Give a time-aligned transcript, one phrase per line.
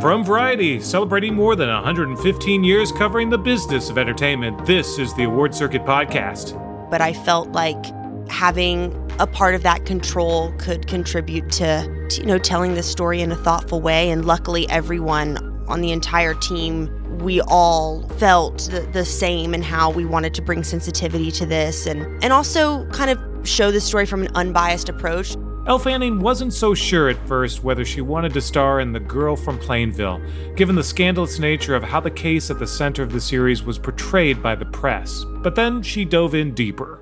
[0.00, 5.24] From Variety, celebrating more than 115 years covering the business of entertainment, this is the
[5.24, 6.54] Award Circuit Podcast.
[6.88, 7.84] But I felt like
[8.30, 13.20] having a part of that control could contribute to, to, you know, telling the story
[13.20, 14.08] in a thoughtful way.
[14.10, 19.90] And luckily, everyone on the entire team, we all felt the, the same and how
[19.90, 23.18] we wanted to bring sensitivity to this and, and also kind of
[23.48, 25.36] show the story from an unbiased approach.
[25.68, 29.36] Elle Fanning wasn't so sure at first whether she wanted to star in The Girl
[29.36, 30.22] from Plainville,
[30.56, 33.78] given the scandalous nature of how the case at the center of the series was
[33.78, 35.26] portrayed by the press.
[35.42, 37.00] But then she dove in deeper.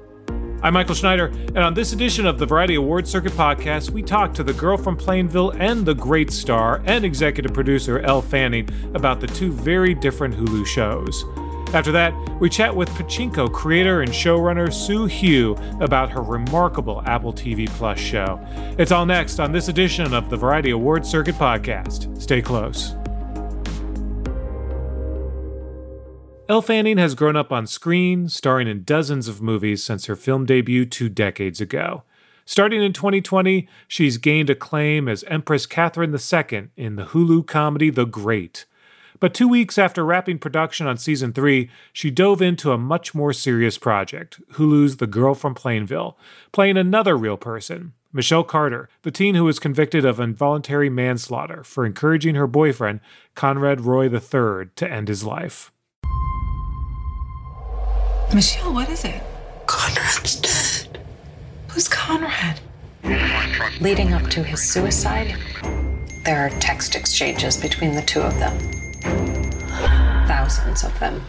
[0.64, 4.34] I'm Michael Schneider, and on this edition of the Variety Award Circuit podcast, we talk
[4.34, 9.20] to the girl from Plainville and the great star and executive producer Elle Fanning about
[9.20, 11.24] the two very different Hulu shows.
[11.76, 17.34] After that, we chat with Pachinko creator and showrunner Soo Hugh about her remarkable Apple
[17.34, 18.40] TV Plus show.
[18.78, 22.18] It's all next on this edition of the Variety Award Circuit podcast.
[22.18, 22.94] Stay close.
[26.48, 30.46] Elle Fanning has grown up on screen, starring in dozens of movies since her film
[30.46, 32.04] debut two decades ago.
[32.46, 38.06] Starting in 2020, she's gained acclaim as Empress Catherine II in the Hulu comedy The
[38.06, 38.64] Great.
[39.18, 43.32] But two weeks after wrapping production on season three, she dove into a much more
[43.32, 46.18] serious project Hulu's The Girl from Plainville,
[46.52, 51.86] playing another real person, Michelle Carter, the teen who was convicted of involuntary manslaughter for
[51.86, 53.00] encouraging her boyfriend,
[53.34, 55.72] Conrad Roy III, to end his life.
[58.34, 59.22] Michelle, what is it?
[59.66, 61.00] Conrad's dead.
[61.68, 62.60] Who's Conrad?
[63.80, 65.36] Leading up to his suicide,
[66.24, 68.75] there are text exchanges between the two of them.
[70.26, 71.20] Thousands of them.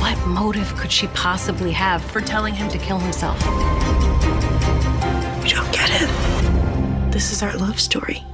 [0.00, 3.40] What motive could she possibly have for telling him to kill himself?
[5.44, 7.12] You don't get it.
[7.12, 8.24] This is our love story.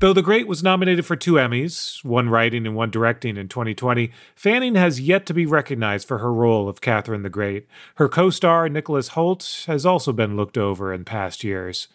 [0.00, 4.10] Though The Great was nominated for two Emmys, one writing and one directing in 2020,
[4.34, 7.68] Fanning has yet to be recognized for her role of Catherine the Great.
[7.94, 11.88] Her co star, Nicholas Hoult, has also been looked over in past years.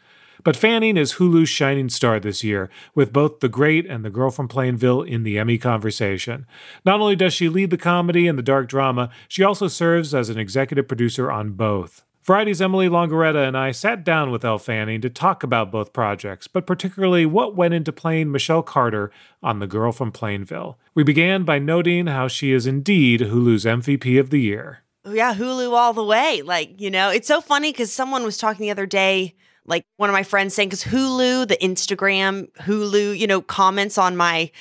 [0.43, 4.31] But Fanning is Hulu's shining star this year, with both The Great and The Girl
[4.31, 6.47] from Plainville in the Emmy conversation.
[6.85, 10.29] Not only does she lead the comedy and the dark drama, she also serves as
[10.29, 12.05] an executive producer on both.
[12.29, 16.47] Variety's Emily Longeretta and I sat down with Elle Fanning to talk about both projects,
[16.47, 20.77] but particularly what went into playing Michelle Carter on The Girl from Plainville.
[20.93, 24.83] We began by noting how she is indeed Hulu's MVP of the year.
[25.05, 26.43] Oh, yeah, Hulu all the way.
[26.43, 29.33] Like, you know, it's so funny because someone was talking the other day,
[29.65, 34.15] like one of my friends saying, because Hulu, the Instagram, Hulu, you know, comments on
[34.15, 34.51] my,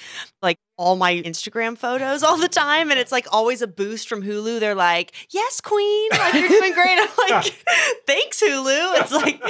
[0.41, 2.91] like, all my Instagram photos all the time.
[2.91, 4.61] And it's like always a boost from Hulu.
[4.61, 6.09] They're like, yes, queen.
[6.13, 6.99] Like, you're doing great.
[6.99, 7.45] I'm like,
[8.07, 9.01] thanks, Hulu.
[9.01, 9.43] It's like,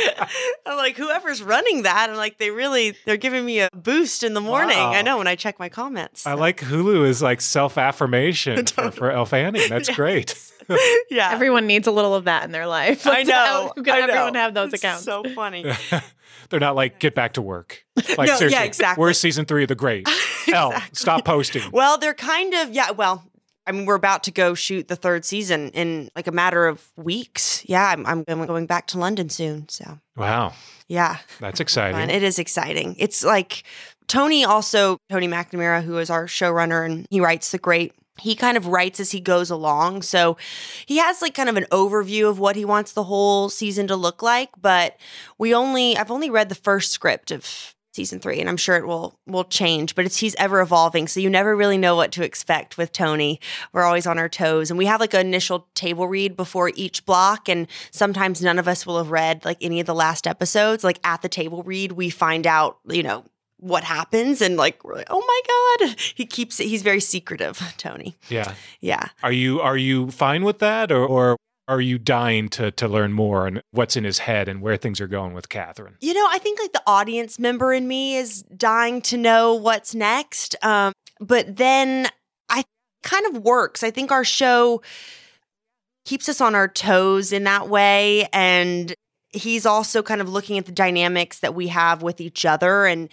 [0.67, 4.33] I'm like, whoever's running that, I'm like, they really, they're giving me a boost in
[4.35, 4.79] the morning.
[4.79, 4.93] Wow.
[4.93, 6.27] I know when I check my comments.
[6.27, 9.69] I like Hulu is like self affirmation for, for Elle Fanning.
[9.69, 10.35] That's great.
[11.11, 11.31] yeah.
[11.31, 13.07] Everyone needs a little of that in their life.
[13.07, 13.73] I know.
[13.77, 15.05] Who can I everyone have those It's accounts?
[15.05, 15.71] So funny.
[16.51, 17.85] They're not like, get back to work.
[17.97, 19.01] Like, No, yeah, seriously, exactly.
[19.01, 20.09] Where's season three of The Great?
[20.53, 21.71] Elle, stop posting.
[21.73, 22.91] Well, they're kind of yeah.
[22.93, 23.23] Well,
[23.67, 26.83] I mean, we're about to go shoot the third season in like a matter of
[26.97, 27.63] weeks.
[27.67, 29.69] Yeah, I'm, I'm going back to London soon.
[29.69, 30.55] So Wow,
[30.89, 32.09] yeah, that's exciting.
[32.09, 32.97] It is exciting.
[32.99, 33.65] It's like
[34.07, 37.93] Tony also Tony McNamara, who is our showrunner and he writes the great.
[38.21, 40.03] He kind of writes as he goes along.
[40.03, 40.37] So
[40.87, 43.97] he has like kind of an overview of what he wants the whole season to
[43.97, 44.97] look like, but
[45.39, 48.87] we only I've only read the first script of season three, and I'm sure it
[48.87, 49.95] will will change.
[49.95, 53.41] But it's he's ever evolving, so you never really know what to expect with Tony.
[53.73, 57.05] We're always on our toes, and we have like an initial table read before each
[57.05, 60.85] block, and sometimes none of us will have read like any of the last episodes.
[60.85, 63.25] Like at the table read, we find out, you know,
[63.61, 67.61] what happens and like we're like oh my god he keeps it he's very secretive
[67.77, 68.55] tony Yeah.
[68.81, 72.89] yeah Are you are you fine with that, or, or are you dying to to
[72.89, 75.97] learn more and what's in his head and where things are going with Catherine?
[76.01, 79.95] you know i think like the audience member in me is dying to know what's
[79.95, 82.07] next um but then
[82.49, 82.63] i
[83.03, 84.81] kind of works i think our show
[86.05, 88.95] keeps us on our toes in that way and
[89.31, 93.11] he's also kind of looking at the dynamics that we have with each other and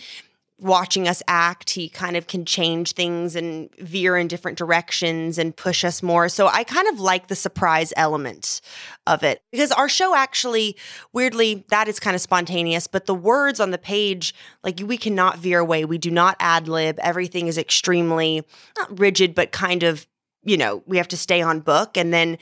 [0.60, 5.56] watching us act he kind of can change things and veer in different directions and
[5.56, 6.30] push us more.
[6.30, 8.62] So i kind of like the surprise element
[9.06, 10.78] of it because our show actually
[11.12, 15.40] weirdly that is kind of spontaneous but the words on the page like we cannot
[15.40, 15.84] veer away.
[15.84, 17.00] We do not ad lib.
[17.00, 18.44] Everything is extremely
[18.78, 20.08] not rigid but kind of
[20.44, 21.98] you know we have to stay on book.
[21.98, 22.38] And then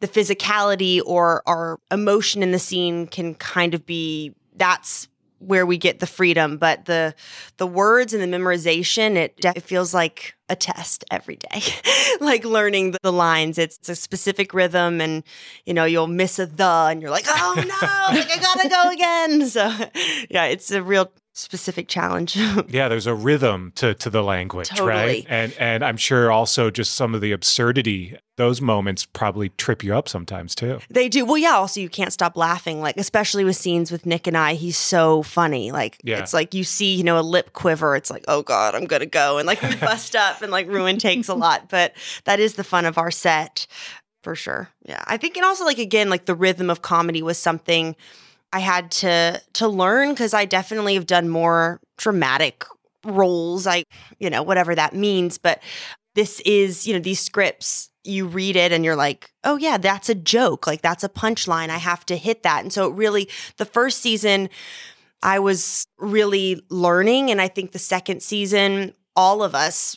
[0.00, 5.76] the physicality or our emotion in the scene can kind of be that's where we
[5.78, 7.14] get the freedom but the
[7.58, 11.62] the words and the memorization it, de- it feels like a test every day
[12.20, 13.58] like learning the, the lines.
[13.58, 15.24] It's, it's a specific rhythm and
[15.64, 18.90] you know you'll miss a the and you're like oh no like i gotta go
[18.92, 19.46] again.
[19.48, 19.72] So
[20.30, 22.34] yeah it's a real specific challenge
[22.68, 24.88] Yeah, there's a rhythm to to the language, Totally.
[24.90, 25.26] right?
[25.28, 28.16] And and I'm sure also just some of the absurdity.
[28.36, 30.78] Those moments probably trip you up sometimes too.
[30.90, 31.24] They do.
[31.24, 34.54] Well, yeah, also you can't stop laughing, like especially with scenes with Nick and I.
[34.54, 35.72] He's so funny.
[35.72, 36.18] Like Yeah.
[36.20, 37.96] it's like you see, you know, a lip quiver.
[37.96, 39.38] It's like, oh God, I'm gonna go.
[39.38, 41.68] And like we bust up and like ruin takes a lot.
[41.68, 41.94] But
[42.24, 43.66] that is the fun of our set
[44.22, 44.68] for sure.
[44.84, 45.02] Yeah.
[45.06, 47.94] I think and also like again, like the rhythm of comedy was something
[48.52, 52.64] I had to to learn because I definitely have done more dramatic
[53.04, 53.66] roles.
[53.66, 53.84] I,
[54.18, 55.38] you know, whatever that means.
[55.38, 55.62] But
[56.14, 60.08] this is, you know, these scripts, you read it and you're like, oh yeah, that's
[60.08, 60.66] a joke.
[60.66, 61.68] Like that's a punchline.
[61.68, 62.62] I have to hit that.
[62.62, 63.28] And so it really,
[63.58, 64.48] the first season,
[65.22, 67.30] I was really learning.
[67.30, 69.96] And I think the second season, all of us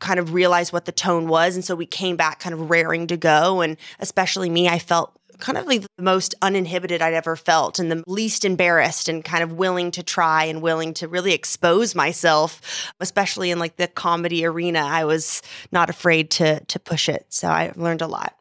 [0.00, 1.54] kind of realized what the tone was.
[1.54, 3.60] And so we came back kind of raring to go.
[3.60, 7.90] And especially me, I felt kind of like the most uninhibited I'd ever felt and
[7.90, 12.92] the least embarrassed and kind of willing to try and willing to really expose myself,
[13.00, 14.80] especially in like the comedy arena.
[14.80, 15.42] I was
[15.72, 17.26] not afraid to to push it.
[17.28, 18.34] So I learned a lot.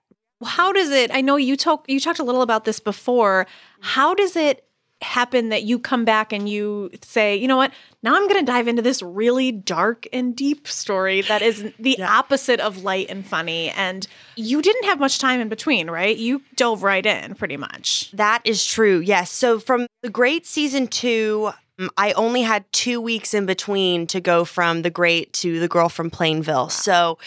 [0.44, 1.12] How does it?
[1.14, 1.86] I know you talk.
[1.88, 3.48] You talked a little about this before.
[3.80, 4.66] How does it
[5.04, 7.72] happen that you come back and you say, you know what?
[8.02, 12.02] Now I'm going to dive into this really dark and deep story that is the
[12.02, 13.70] opposite of light and funny.
[13.70, 16.16] And you didn't have much time in between, right?
[16.16, 18.12] You dove right in, pretty much.
[18.12, 19.00] That is true.
[19.00, 19.32] Yes.
[19.32, 24.22] So from the great season two, um, I only had two weeks in between to
[24.22, 26.70] go from the great to the girl from Plainville.
[26.70, 27.18] So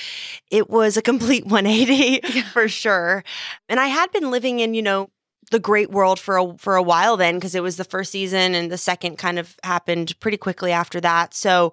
[0.51, 3.25] it was a complete 180 for sure.
[3.69, 5.11] And I had been living in, you know,
[5.51, 8.55] the great world for a for a while then because it was the first season
[8.55, 11.35] and the second kind of happened pretty quickly after that.
[11.35, 11.73] So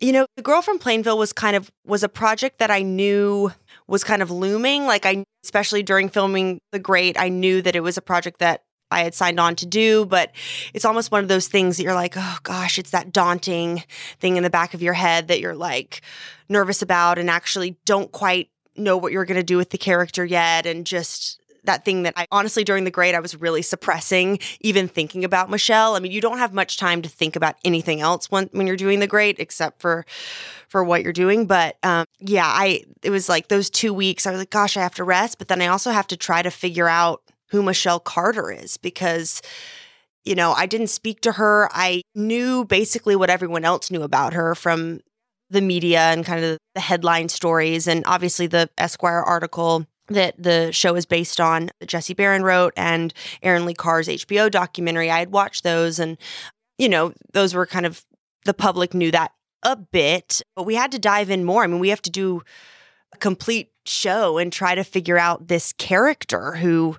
[0.00, 3.52] you know, the girl from Plainville was kind of was a project that I knew
[3.86, 4.86] was kind of looming.
[4.86, 8.62] Like I especially during filming The Great, I knew that it was a project that
[8.90, 10.32] I had signed on to do, but
[10.74, 13.84] it's almost one of those things that you're like, oh gosh, it's that daunting
[14.18, 16.00] thing in the back of your head that you're like
[16.48, 20.24] nervous about and actually don't quite know what you're going to do with the character
[20.24, 24.38] yet and just that thing that I honestly during the Great I was really suppressing
[24.60, 25.96] even thinking about Michelle.
[25.96, 28.76] I mean, you don't have much time to think about anything else when when you're
[28.76, 30.04] doing the Great except for
[30.68, 34.30] for what you're doing, but um yeah, I it was like those 2 weeks I
[34.30, 36.50] was like gosh, I have to rest, but then I also have to try to
[36.50, 39.42] figure out who Michelle Carter is because
[40.24, 41.68] you know, I didn't speak to her.
[41.72, 45.00] I knew basically what everyone else knew about her from
[45.50, 50.72] the media and kind of the headline stories and obviously the Esquire article that the
[50.72, 55.10] show is based on Jesse Barron wrote and Erin Lee Carr's HBO documentary.
[55.10, 56.18] I had watched those and,
[56.78, 58.04] you know, those were kind of
[58.44, 61.62] the public knew that a bit, but we had to dive in more.
[61.62, 62.42] I mean, we have to do
[63.12, 66.96] a complete show and try to figure out this character who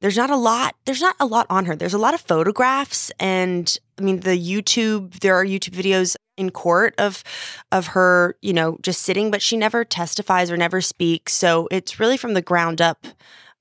[0.00, 1.76] there's not a lot there's not a lot on her.
[1.76, 6.50] There's a lot of photographs and i mean the youtube there are youtube videos in
[6.50, 7.24] court of
[7.72, 11.32] of her you know just sitting but she never testifies or never speaks.
[11.34, 13.06] So it's really from the ground up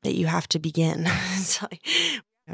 [0.04, 1.08] that you have to begin.
[1.62, 1.82] Like-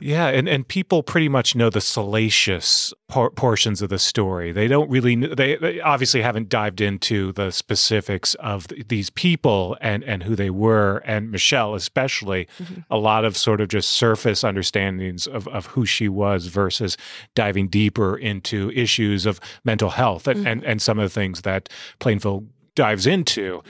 [0.01, 4.51] Yeah, and, and people pretty much know the salacious por- portions of the story.
[4.51, 9.77] They don't really, they, they obviously haven't dived into the specifics of th- these people
[9.81, 12.47] and, and who they were, and Michelle especially.
[12.57, 12.81] Mm-hmm.
[12.89, 16.97] A lot of sort of just surface understandings of, of who she was versus
[17.35, 20.71] diving deeper into issues of mental health and, and, mm-hmm.
[20.71, 21.69] and some of the things that
[21.99, 22.45] Plainville
[22.75, 23.61] dives into.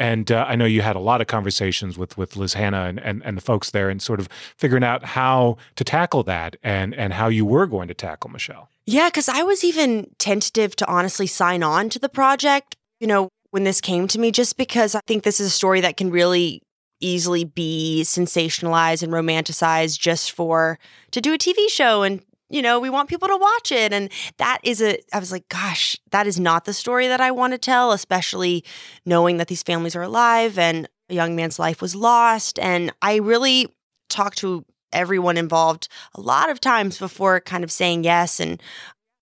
[0.00, 2.98] And uh, I know you had a lot of conversations with with Liz Hanna and,
[3.00, 6.94] and, and the folks there and sort of figuring out how to tackle that and,
[6.94, 8.70] and how you were going to tackle Michelle.
[8.86, 13.28] Yeah, because I was even tentative to honestly sign on to the project, you know,
[13.50, 16.10] when this came to me, just because I think this is a story that can
[16.10, 16.62] really
[17.00, 20.78] easily be sensationalized and romanticized just for
[21.10, 23.92] to do a TV show and you know we want people to watch it.
[23.92, 27.30] And that is a I was like gosh that is not the story that I
[27.30, 28.64] want to tell especially
[29.06, 32.58] knowing that these families are alive and a young man's life was lost.
[32.58, 33.68] And I really
[34.08, 38.40] talked to everyone involved a lot of times before kind of saying yes.
[38.40, 38.60] And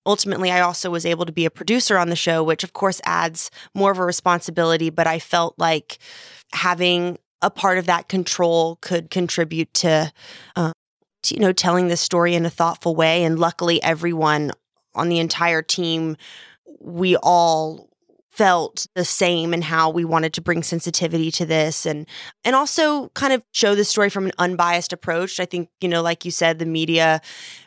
[0.07, 3.01] ultimately I also was able to be a producer on the show which of course
[3.05, 4.91] adds more of a responsibility.
[4.91, 5.99] But I felt like
[6.53, 10.13] having a part of that control could contribute to,
[10.57, 10.73] uh,
[11.31, 13.25] you know telling this story in a thoughtful way.
[13.25, 14.53] And luckily everyone
[14.95, 16.17] on the entire team
[16.81, 17.89] we all
[18.31, 22.07] felt the same and how we wanted to bring sensitivity to this and
[22.45, 25.41] and also kind of show the story from an unbiased approach.
[25.41, 27.21] I think you know like you said the media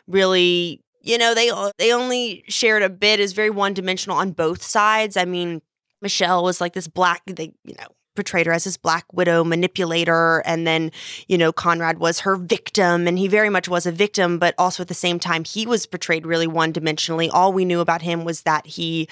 [0.06, 3.20] really you know they they only shared a bit.
[3.20, 5.16] Is very one dimensional on both sides.
[5.16, 5.60] I mean
[6.00, 10.42] michelle was like this black they you know portrayed her as this black widow manipulator
[10.44, 10.90] and then
[11.28, 14.82] you know conrad was her victim and he very much was a victim but also
[14.82, 18.24] at the same time he was portrayed really one dimensionally all we knew about him
[18.24, 19.08] was that he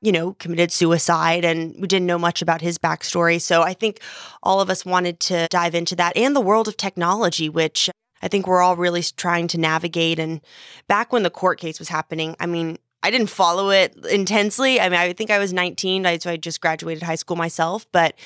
[0.00, 3.40] you know committed suicide and we didn't know much about his backstory.
[3.40, 4.00] So i think
[4.42, 7.90] all of us wanted to dive into that and the world of technology which
[8.22, 10.18] i think we're all really trying to navigate.
[10.18, 10.40] And
[10.86, 14.80] back when the court case was happening i mean I didn't follow it intensely.
[14.80, 17.86] I mean, I think I was 19, I, so I just graduated high school myself.
[17.92, 18.18] But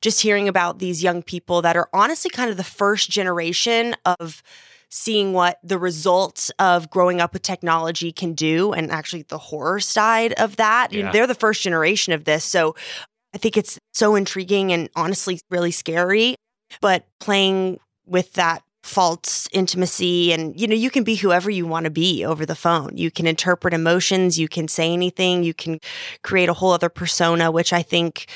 [0.00, 4.42] just hearing about these young people that are honestly kind of the first generation of
[4.90, 9.80] seeing what the results of growing up with technology can do and actually the horror
[9.80, 10.92] side of that.
[10.92, 11.10] Yeah.
[11.10, 12.44] They're the first generation of this.
[12.44, 12.74] So
[13.34, 16.36] I think it's so intriguing and honestly really scary.
[16.80, 21.84] But playing with that false intimacy and you know you can be whoever you want
[21.84, 22.96] to be over the phone.
[22.96, 25.80] You can interpret emotions you can say anything you can
[26.22, 28.26] create a whole other persona which i think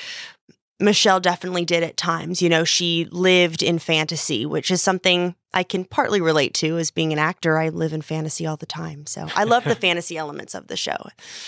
[0.81, 2.43] michelle definitely did at times.
[2.43, 6.79] You know she lived in fantasy which is something i can partly relate to.
[6.79, 9.07] As being an actor i live in fantasy all the time.
[9.07, 10.99] So i love the fantasy elements of the show.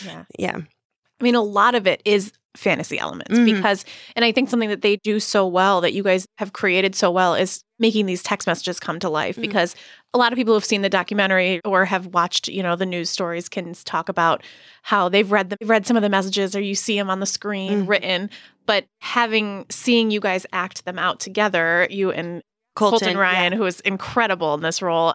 [0.04, 0.24] Yeah.
[0.38, 0.58] yeah.
[1.22, 3.44] I mean, a lot of it is fantasy elements Mhm.
[3.46, 3.84] because,
[4.16, 7.10] and I think something that they do so well that you guys have created so
[7.10, 9.42] well is making these text messages come to life Mhm.
[9.42, 9.74] because
[10.14, 13.08] a lot of people who've seen the documentary or have watched, you know, the news
[13.10, 14.42] stories can talk about
[14.82, 17.26] how they've read the, read some of the messages or you see them on the
[17.26, 17.88] screen Mhm.
[17.88, 18.30] written,
[18.66, 22.42] but having seeing you guys act them out together, you and
[22.74, 23.58] colton, Colton, Ryan, yeah.
[23.58, 25.12] who is incredible in this role.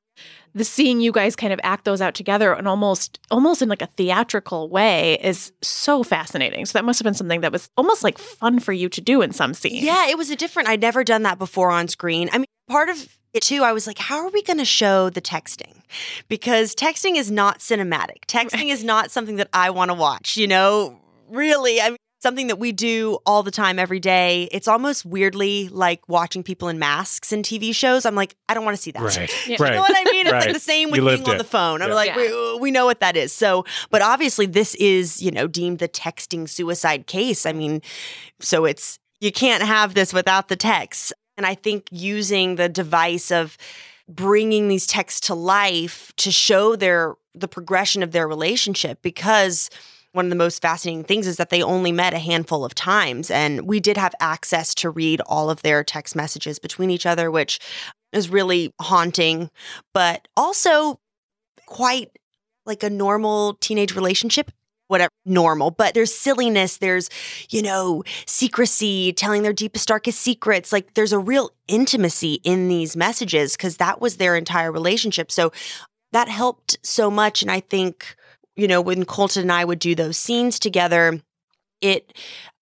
[0.54, 3.82] The seeing you guys kind of act those out together and almost almost in like
[3.82, 6.66] a theatrical way is so fascinating.
[6.66, 9.22] So that must have been something that was almost like fun for you to do
[9.22, 9.84] in some scenes.
[9.84, 10.70] Yeah, it was a different.
[10.70, 12.30] I'd never done that before on screen.
[12.32, 15.10] I mean, part of it too, I was like, how are we going to show
[15.10, 15.82] the texting?
[16.28, 18.26] Because texting is not cinematic.
[18.28, 21.00] Texting is not something that I want to watch, you know?
[21.30, 24.50] Really, I mean, something that we do all the time every day.
[24.52, 28.06] It's almost weirdly like watching people in masks in TV shows.
[28.06, 29.02] I'm like, I don't want to see that.
[29.04, 29.32] Right.
[29.48, 29.58] Yeah.
[29.60, 29.70] Right.
[29.70, 30.26] You know what I mean?
[30.26, 30.46] It's Right.
[30.46, 31.38] like the same with lived being on it.
[31.38, 31.82] the phone.
[31.82, 31.96] I'm Yeah.
[31.96, 32.18] like, Yeah.
[32.56, 33.32] we, we know what that is.
[33.32, 37.46] So, but obviously, this is, you know, deemed the texting suicide case.
[37.46, 37.82] I mean,
[38.40, 41.14] so it's, you can't have this without the text.
[41.38, 43.58] And I think using the device of
[44.10, 49.70] bringing these texts to life to show their, the progression of their relationship because
[50.14, 53.30] one of the most fascinating things is that they only met a handful of times
[53.30, 57.30] and we did have access to read all of their text messages between each other
[57.30, 57.60] which
[58.14, 59.50] is really haunting
[59.94, 61.00] but also
[61.66, 62.10] quite
[62.66, 64.52] like a normal teenage relationship
[64.88, 67.10] whatever normal but there's silliness there's
[67.50, 72.96] you know secrecy telling their deepest darkest secrets like there's a real intimacy in these
[72.96, 75.52] messages because that was their entire relationship so
[76.14, 78.16] that helped so much and i think
[78.58, 81.22] you know when colton and i would do those scenes together
[81.82, 82.14] it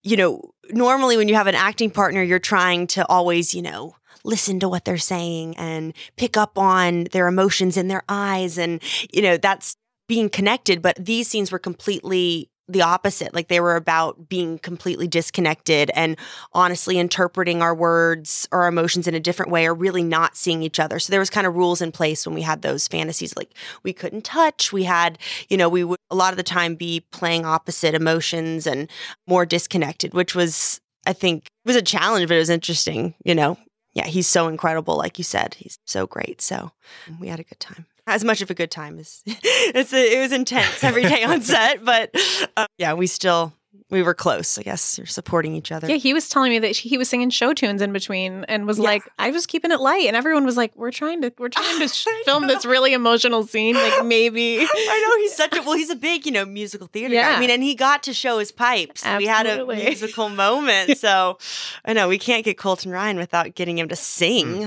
[0.04, 3.96] you know normally when you have an acting partner you're trying to always you know
[4.24, 8.82] listen to what they're saying and pick up on their emotions in their eyes and
[9.12, 9.76] you know that's
[10.08, 13.34] being connected, but these scenes were completely the opposite.
[13.34, 16.18] Like they were about being completely disconnected and
[16.54, 20.64] honestly interpreting our words or our emotions in a different way or really not seeing
[20.64, 21.00] each other.
[21.00, 23.36] So there was kind of rules in place when we had those fantasies.
[23.38, 23.52] Like
[23.84, 24.74] we couldn't touch.
[24.74, 25.20] We had,
[25.50, 28.90] you know, we would a lot of the time be playing opposite emotions and
[29.28, 33.58] more disconnected, which was, I think, was a challenge, but it was interesting, you know.
[33.94, 35.56] Yeah, he's so incredible, like you said.
[35.56, 36.42] He's so great.
[36.42, 36.72] So
[37.20, 40.32] we had a good time as much of a good time as it's it was
[40.32, 42.12] intense every day on set but
[42.58, 43.54] uh, yeah we still
[43.92, 46.76] we were close i guess you're supporting each other Yeah, he was telling me that
[46.76, 48.84] he was singing show tunes in between and was Yeah.
[48.86, 50.06] like, I was keeping it light.
[50.08, 51.88] And everyone was like, we're trying to, we're trying to
[52.26, 53.76] film this really emotional scene.
[53.76, 54.60] Like maybe.
[54.62, 54.64] I
[55.08, 55.74] know he's such a well.
[55.78, 57.36] He's a big, you know, musical theater guy.
[57.36, 59.06] I mean, and he got to show his pipes.
[59.18, 61.38] We had a musical moment, so
[61.86, 64.64] I know we can't get Colton Ryan without getting him to sing.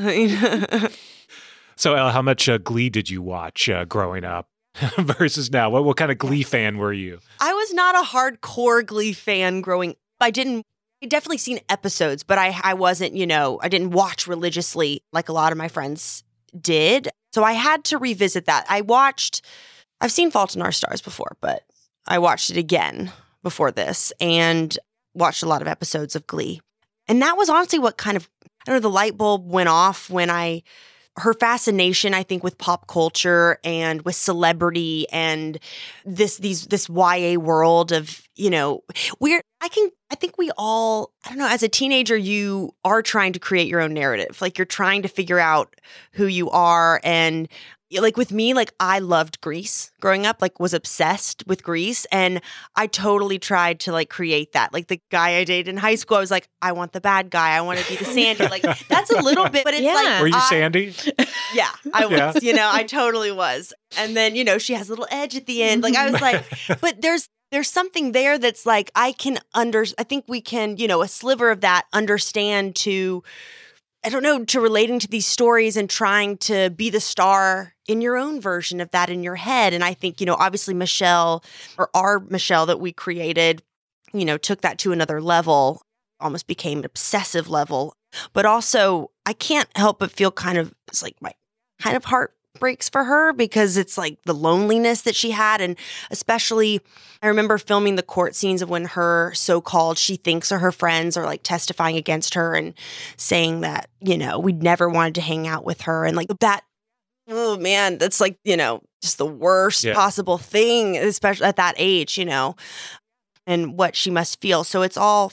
[1.78, 4.48] So, Ella, how much uh, Glee did you watch uh, growing up
[4.98, 5.70] versus now?
[5.70, 7.20] What, what kind of Glee fan were you?
[7.38, 9.94] I was not a hardcore Glee fan growing.
[10.20, 10.66] I didn't.
[11.00, 13.14] I definitely seen episodes, but I I wasn't.
[13.14, 16.24] You know, I didn't watch religiously like a lot of my friends
[16.60, 17.10] did.
[17.32, 18.66] So I had to revisit that.
[18.68, 19.42] I watched.
[20.00, 21.62] I've seen Fault in Our Stars before, but
[22.08, 23.12] I watched it again
[23.44, 24.76] before this and
[25.14, 26.60] watched a lot of episodes of Glee.
[27.06, 28.28] And that was honestly what kind of
[28.66, 30.64] I don't know the light bulb went off when I
[31.18, 35.58] her fascination I think with pop culture and with celebrity and
[36.04, 38.82] this these this YA world of, you know,
[39.20, 43.02] we're I can I think we all I don't know as a teenager you are
[43.02, 44.40] trying to create your own narrative.
[44.40, 45.74] Like you're trying to figure out
[46.12, 47.48] who you are and
[47.92, 52.04] like with me like I loved Grease growing up like was obsessed with Grease.
[52.12, 52.40] and
[52.76, 54.72] I totally tried to like create that.
[54.74, 57.30] Like the guy I dated in high school I was like I want the bad
[57.30, 57.56] guy.
[57.56, 58.46] I want to be the Sandy.
[58.46, 59.94] Like that's a little bit but it's Yeah.
[59.94, 60.94] like Were you I- Sandy?
[61.54, 62.12] yeah, I was.
[62.12, 62.32] Yeah.
[62.42, 63.72] You know, I totally was.
[63.96, 65.82] And then, you know, she has a little edge at the end.
[65.82, 66.44] Like I was like,
[66.80, 70.86] but there's there's something there that's like I can under I think we can, you
[70.88, 73.22] know, a sliver of that understand to
[74.04, 78.02] I don't know, to relating to these stories and trying to be the star in
[78.02, 79.72] your own version of that in your head.
[79.72, 81.42] And I think, you know, obviously Michelle
[81.78, 83.62] or our Michelle that we created,
[84.12, 85.82] you know, took that to another level,
[86.20, 87.94] almost became an obsessive level.
[88.32, 91.32] But also, I can't help but feel kind of it's like my
[91.80, 95.76] kind of heart breaks for her because it's like the loneliness that she had and
[96.10, 96.80] especially
[97.22, 101.16] I remember filming the court scenes of when her so-called she thinks are her friends
[101.16, 102.74] are like testifying against her and
[103.16, 106.64] saying that, you know, we'd never wanted to hang out with her and like that
[107.28, 109.94] oh man, that's like, you know, just the worst Yeah.
[109.94, 112.56] possible thing, especially at that age, you know,
[113.46, 114.64] and what she must feel.
[114.64, 115.32] So it's all,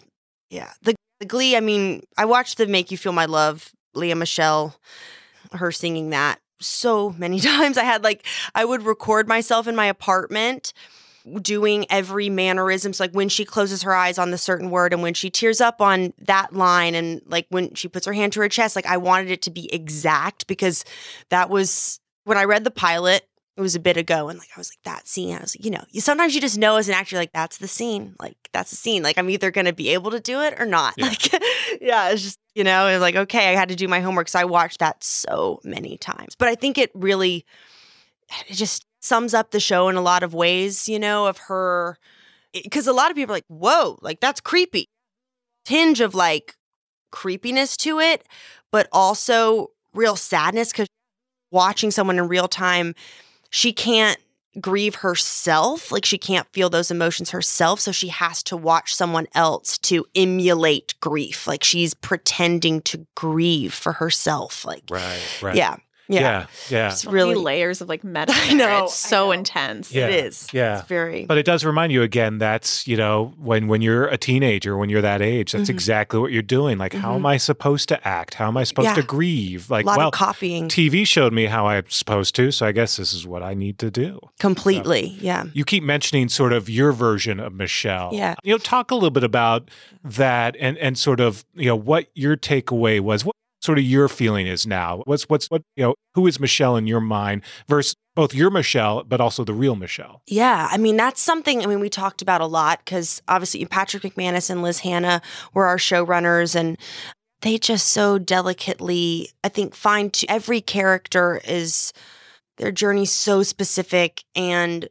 [0.50, 0.72] yeah.
[0.82, 4.76] The, the Glee, I mean, I watched the Make You Feel My Love, Lea Michele,
[5.54, 7.78] her singing that so many times.
[7.78, 10.74] I had like, I would record myself in my apartment
[11.42, 12.94] doing every mannerism.
[12.94, 15.60] So like when she closes her eyes on the certain word and when she tears
[15.60, 18.86] up on that line and like when she puts her hand to her chest, like
[18.86, 20.86] I wanted it to be exact because
[21.30, 23.28] that was when I read the pilot.
[23.58, 25.34] It was a bit ago, and like I was like that scene.
[25.34, 27.58] I was like, you know, you sometimes you just know as an actor, like that's
[27.58, 29.02] the scene, like that's the scene.
[29.02, 30.96] Like I'm either gonna be able to do it or not.
[30.98, 31.06] Yeah.
[31.06, 31.32] Like,
[31.82, 34.28] yeah, it's just you know, it was like okay, I had to do my homework,
[34.28, 36.36] so I watched that so many times.
[36.36, 37.46] But I think it really,
[38.50, 40.90] it just sums up the show in a lot of ways.
[40.90, 41.98] You know, of her,
[42.54, 44.88] because a lot of people are like, whoa, like that's creepy.
[45.66, 46.56] Tinge of like
[47.12, 48.26] creepiness to it,
[48.72, 50.88] but also real sadness because
[51.52, 52.94] watching someone in real time,
[53.50, 54.20] she can't
[54.60, 55.92] grieve herself.
[55.92, 57.80] Like she can't feel those emotions herself.
[57.80, 61.48] So she has to watch someone else to emulate grief.
[61.48, 64.66] Like she's pretending to grieve for herself.
[64.66, 65.56] Like, Right, right.
[65.56, 65.78] yeah.
[66.08, 66.20] Yeah.
[66.20, 66.92] Yeah, yeah.
[66.92, 68.32] It's really many layers of like meta.
[68.36, 69.32] I know, It's so know.
[69.32, 69.92] intense.
[69.94, 70.08] Yeah.
[70.08, 70.48] It is.
[70.54, 70.80] Yeah.
[70.80, 71.26] It's very.
[71.26, 74.90] But it does remind you again that's, you know, when when you're a teenager, when
[74.90, 75.74] you're that age, that's Mhm.
[75.74, 76.78] exactly what you're doing.
[76.78, 77.16] Like, how Mhm.
[77.16, 78.36] am I supposed to act?
[78.36, 79.06] How am I supposed to Yeah.
[79.08, 79.70] grieve?
[79.70, 80.68] a Like, lot well, of copying.
[80.68, 83.80] TV showed me how I'm supposed to, so I guess this is what I need
[83.80, 84.20] to do.
[84.40, 85.18] completely.
[85.20, 85.46] Yeah.
[85.54, 88.12] You keep mentioning sort of your version of Michelle.
[88.14, 88.36] Yeah.
[88.44, 89.70] You know, talk a little bit about
[90.04, 93.26] that and and sort of, you know, what your takeaway was.
[93.26, 93.36] What
[93.66, 95.02] sort of your feeling is now?
[95.06, 99.04] What's what's what, you know, who is Michelle in your mind versus both your Michelle
[99.04, 100.22] but also the real Michelle?
[100.28, 101.64] Yeah, I mean that's something.
[101.64, 105.22] I mean we talked about a lot because obviously Patrick McManus and Liz Hanna
[105.54, 106.78] were our showrunners, and
[107.42, 111.92] they just so delicately, I think, find to every character is
[112.58, 114.88] their journey so specific and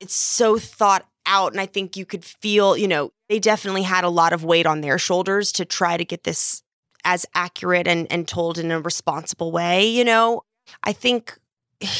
[0.00, 1.52] it's so thought out.
[1.52, 4.66] And I think you could feel, you know, they definitely had a lot of weight
[4.66, 6.62] on their shoulders to try to get this
[7.06, 9.88] as accurate and and told in a responsible way.
[9.88, 10.42] You know,
[10.82, 11.38] I think,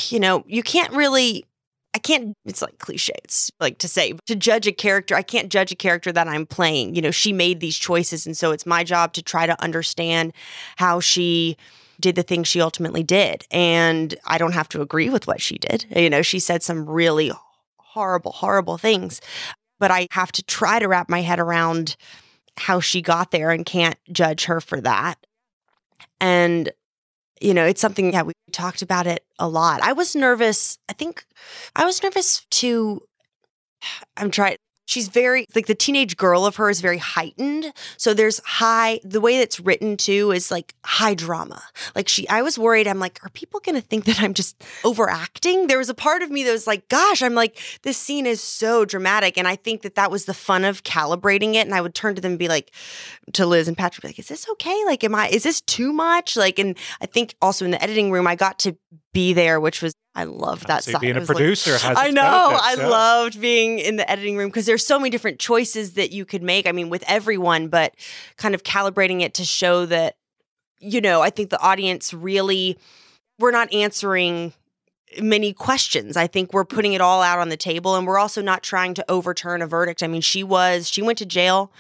[0.09, 1.47] you know, you can't really
[1.95, 5.51] I can't, it's like cliche, it's like to say, to judge a character, I can't
[5.51, 6.95] judge a character that I'm playing.
[6.95, 8.27] You know, she made these choices.
[8.27, 10.35] And so it's my job to try to understand
[10.77, 11.57] how she
[11.99, 13.47] did the things she ultimately did.
[13.51, 15.87] And I don't have to agree with what she did.
[15.97, 17.33] You know, she said some really
[17.79, 19.23] horrible, horrible things,
[19.79, 21.97] but I have to try to wrap my head around
[22.59, 25.17] how she got there and can't judge her for that.
[26.21, 26.73] And
[27.41, 29.83] you know, it's something, yeah, we talked about it a lot.
[29.83, 30.79] I was nervous.
[30.89, 31.25] I think
[31.75, 33.03] I was nervous to,
[34.17, 37.73] I'm trying, she's very like the teenage girl of her is very heightened.
[37.99, 41.63] So there's high the way that's written too is like high drama.
[41.95, 42.89] Like she i was worried.
[42.89, 45.67] I'm like are people gonna think that i'm just overacting?
[45.67, 48.43] There was a part of me that was like gosh i'm like this scene is
[48.43, 49.37] so dramatic.
[49.37, 51.67] And i think that that was the fun of calibrating it.
[51.67, 52.73] And i would turn to them and be like
[53.35, 54.85] to liz and patrick like is this okay?
[54.87, 56.37] Like am i is this too much?
[56.37, 58.77] Like and i think also in the editing room i got to
[59.17, 60.85] be there, which was I love that.
[60.85, 61.01] See, side.
[61.01, 62.49] being a like- producer has I know.
[62.51, 62.89] benefits, I yeah.
[62.89, 66.43] loved being in the editing room because there's so many different choices that you could
[66.43, 66.67] make.
[66.67, 67.95] I mean, with everyone, but
[68.37, 70.17] kind of calibrating it to show that
[70.79, 72.77] you know, I think the audience really
[73.39, 74.53] we're not answering
[75.21, 76.17] many questions.
[76.17, 78.93] I think we're putting it all out on the table and we're also not trying
[78.95, 80.03] to overturn a verdict.
[80.03, 81.73] I mean, she was she went to jail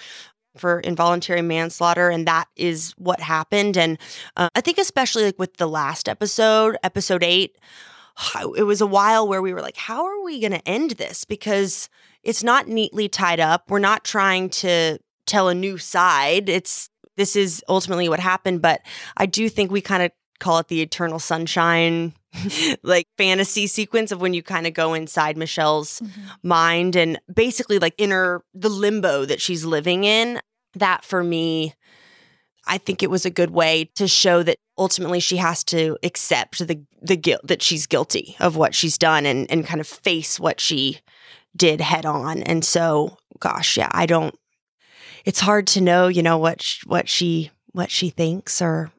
[0.58, 3.98] for involuntary manslaughter and that is what happened and
[4.36, 7.56] uh, I think especially like with the last episode, episode 8,
[8.56, 11.24] it was a while where we were like how are we going to end this
[11.24, 11.88] because
[12.26, 13.70] it's not neatly tied up.
[13.70, 16.48] We're not trying to tell a new side.
[16.48, 18.82] It's this is ultimately what happened, but
[19.16, 22.12] I do think we kind of call it the eternal sunshine
[22.82, 26.48] like fantasy sequence of when you kind of go inside Michelle's mm-hmm.
[26.48, 30.40] mind and basically like inner the limbo that she's living in.
[30.74, 31.74] That for me,
[32.66, 36.66] I think it was a good way to show that ultimately she has to accept
[36.66, 40.38] the the guilt that she's guilty of what she's done and and kind of face
[40.38, 41.00] what she
[41.56, 42.42] did head on.
[42.42, 44.34] And so, gosh, yeah, I don't.
[45.24, 48.90] It's hard to know, you know, what sh- what she what she thinks, or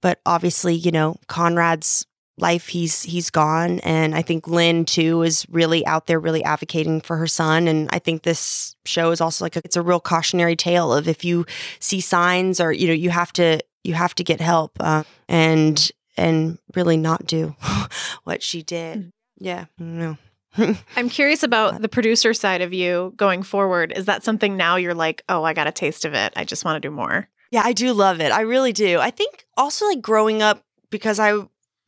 [0.00, 2.06] but obviously, you know, Conrad's
[2.38, 7.00] life he's he's gone and i think lynn too is really out there really advocating
[7.00, 10.00] for her son and i think this show is also like a, it's a real
[10.00, 11.46] cautionary tale of if you
[11.80, 15.90] see signs or you know you have to you have to get help uh, and
[16.16, 17.54] and really not do
[18.24, 20.18] what she did yeah no
[20.96, 23.92] I'm curious about the producer side of you going forward.
[23.94, 26.32] Is that something now you're like, oh, I got a taste of it.
[26.36, 27.28] I just want to do more?
[27.50, 28.32] Yeah, I do love it.
[28.32, 28.98] I really do.
[28.98, 31.34] I think also like growing up because I,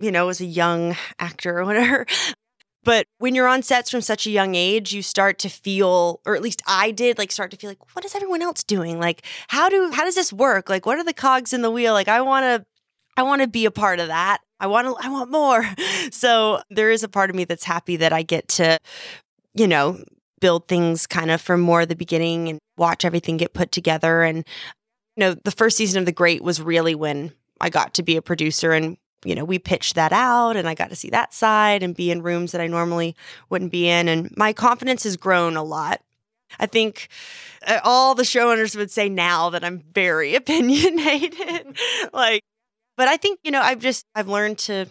[0.01, 2.07] you know, was a young actor or whatever.
[2.85, 6.37] But when you're on sets from such a young age, you start to feel, or
[6.37, 8.99] at least I did, like start to feel like, what is everyone else doing?
[8.99, 10.71] Like, how do how does this work?
[10.71, 11.93] Like, what are the cogs in the wheel?
[11.93, 12.67] Like, I want to,
[13.17, 14.39] I want to be a part of that.
[14.61, 15.69] I want to, I want more.
[16.11, 18.79] So there is a part of me that's happy that I get to,
[19.53, 20.03] you know,
[20.41, 24.23] build things kind of from more the beginning and watch everything get put together.
[24.23, 24.39] And
[25.17, 28.17] you know, the first season of The Great was really when I got to be
[28.17, 31.35] a producer and you know, we pitched that out and I got to see that
[31.35, 33.17] side and be in rooms that I normally
[33.51, 34.09] wouldn't be in.
[34.09, 36.01] And my confidence has grown a lot.
[36.59, 37.09] I think
[37.67, 41.77] uh, all the showrunners would say now that I'm very opinionated.
[42.13, 42.43] like,
[42.97, 44.87] but I think, you know, I've just, I've learned to,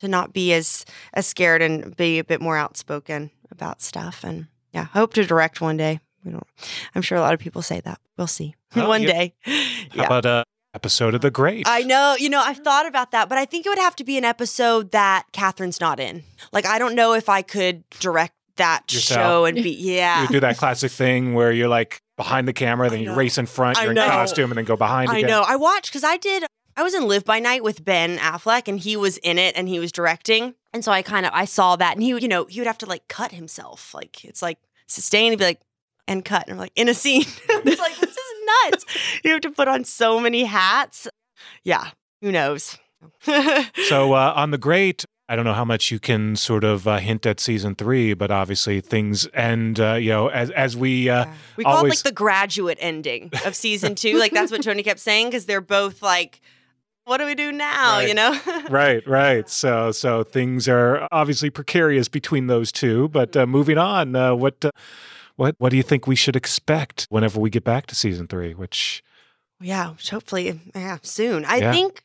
[0.00, 4.24] to not be as, as scared and be a bit more outspoken about stuff.
[4.24, 6.00] And yeah, hope to direct one day.
[6.24, 6.46] We don't,
[6.94, 7.98] I'm sure a lot of people say that.
[8.16, 9.34] We'll see Well, one day.
[9.90, 11.66] How about a episode of The Great?
[11.66, 14.04] I know, you know, I've thought about that, but I think it would have to
[14.04, 16.22] be an episode that Catherine's not in.
[16.52, 19.20] Like, I don't know if I could direct that Yourself.
[19.20, 20.22] show and be, yeah.
[20.22, 23.46] You do that classic thing where you're like behind the camera, then you race in
[23.46, 25.30] front, I you're in costume, and then go behind I again.
[25.30, 25.42] know.
[25.46, 26.44] I watched because I did.
[26.76, 29.68] I was in Live by Night with Ben Affleck, and he was in it, and
[29.68, 32.28] he was directing, and so I kind of I saw that, and he would, you
[32.28, 35.60] know, he would have to like cut himself, like it's like sustain, and be like
[36.06, 37.22] and cut, and I'm like in a scene.
[37.48, 38.29] it's like this is
[38.64, 38.84] nuts.
[39.24, 41.08] you have to put on so many hats.
[41.64, 42.78] Yeah, who knows?
[43.24, 43.32] So
[44.14, 47.24] uh, on The Great, I don't know how much you can sort of uh, hint
[47.24, 51.62] at season three, but obviously things end, uh, you know, as, as we, uh, We
[51.62, 54.18] call always it like the graduate ending of season two.
[54.18, 56.40] like that's what Tony kept saying because they're both like,
[57.04, 57.98] what do we do now?
[57.98, 58.08] Right.
[58.08, 58.40] You know?
[58.70, 59.48] right, right.
[59.48, 63.08] So, so things are obviously precarious between those two.
[63.08, 64.70] But uh, moving on, uh, what, uh,
[65.40, 68.52] what, what do you think we should expect whenever we get back to season three?
[68.52, 69.02] Which,
[69.58, 71.46] Yeah, hopefully, yeah, soon.
[71.46, 71.72] I Yeah.
[71.72, 72.04] think,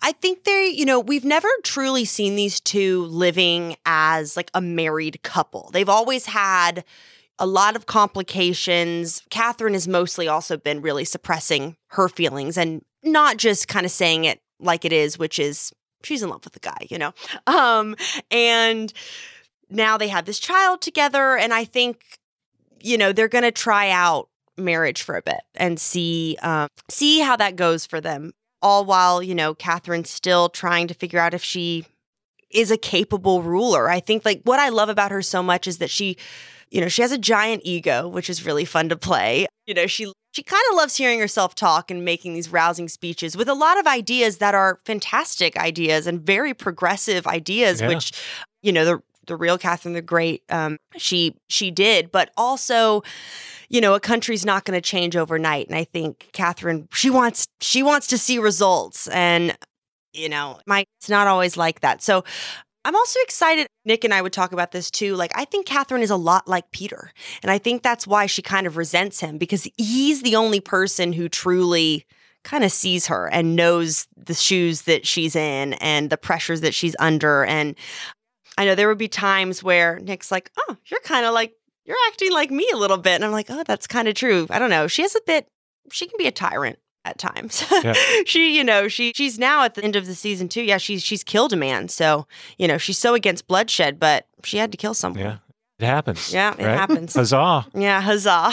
[0.00, 4.62] I think they, you know, we've never truly seen these two living as like a
[4.62, 5.68] married couple.
[5.74, 6.82] They've always had
[7.38, 9.22] a lot of complications.
[9.28, 14.24] Catherine has mostly also been really suppressing her feelings and not just kind of saying
[14.24, 17.12] it like it is, which is she's in love with the guy, you know?
[17.46, 17.96] Um,
[18.30, 18.94] and
[19.68, 21.36] now they have this child together.
[21.36, 22.02] And I think,
[22.80, 27.20] you know, they're going to try out marriage for a bit and see um, see
[27.20, 28.32] how that goes for them.
[28.62, 31.84] All while you know Catherine's still trying to figure out if she
[32.50, 33.90] is a capable ruler.
[33.90, 36.16] I think like what I love about her so much is that she,
[36.70, 39.46] you know, she has a giant ego, which is really fun to play.
[39.66, 43.36] You know, she she kind of loves hearing herself talk and making these rousing speeches
[43.36, 47.88] with a lot of ideas that are fantastic ideas and very progressive ideas, Yeah.
[47.88, 48.12] which
[48.62, 53.02] you know the the real Catherine the Great um, she she did, but also
[53.68, 57.46] you know a country's not going to change overnight, and I think Catherine she wants
[57.60, 59.56] she wants to see results, and
[60.12, 62.02] you know my it's not always like that.
[62.02, 62.24] So
[62.86, 63.66] I'm also excited.
[63.84, 65.16] Nick and I would talk about this too.
[65.16, 67.10] Like, I think Catherine is a lot like Peter.
[67.42, 71.12] And I think that's why she kind of resents him because he's the only person
[71.12, 72.06] who truly
[72.44, 76.74] kind of sees her and knows the shoes that she's in and the pressures that
[76.74, 77.44] she's under.
[77.44, 77.74] And
[78.58, 81.52] I know there would be times where Nick's like, oh, you're kind of like,
[81.84, 83.14] you're acting like me a little bit.
[83.14, 84.46] And I'm like, oh, that's kind of true.
[84.50, 84.86] I don't know.
[84.86, 85.48] She has a bit,
[85.92, 87.64] she can be a tyrant at times.
[87.70, 87.94] Yeah.
[88.26, 90.62] she, you know, she she's now at the end of the season too.
[90.62, 91.88] Yeah, she's she's killed a man.
[91.88, 92.26] So,
[92.58, 95.22] you know, she's so against bloodshed, but she had to kill someone.
[95.22, 95.36] Yeah.
[95.78, 96.32] It happens.
[96.32, 96.74] Yeah, it right?
[96.78, 97.14] happens.
[97.14, 97.66] Huzzah.
[97.74, 98.50] Yeah, huzzah.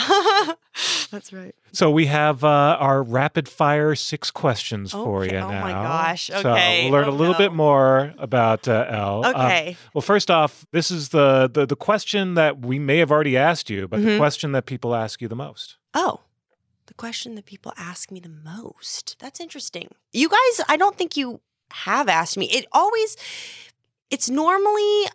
[1.10, 1.54] That's right.
[1.72, 5.34] So we have uh, our rapid fire six questions for Okay.
[5.36, 5.60] you Oh now.
[5.62, 6.26] my gosh.
[6.26, 6.82] So Okay.
[6.82, 7.38] we'll learn Oh a little no.
[7.38, 9.24] bit more about uh, Elle.
[9.26, 9.76] Um, Okay.
[9.94, 13.70] well, first off, this is the, the the question that we may have already asked
[13.70, 14.16] you, but the Mhm.
[14.18, 15.76] question that people ask you the most.
[15.94, 16.20] Oh,
[16.86, 19.16] the question that people ask me the most.
[19.18, 19.88] That's interesting.
[20.12, 22.46] You guys, I don't think you have asked me.
[22.50, 23.16] It always,
[24.10, 25.06] it's normally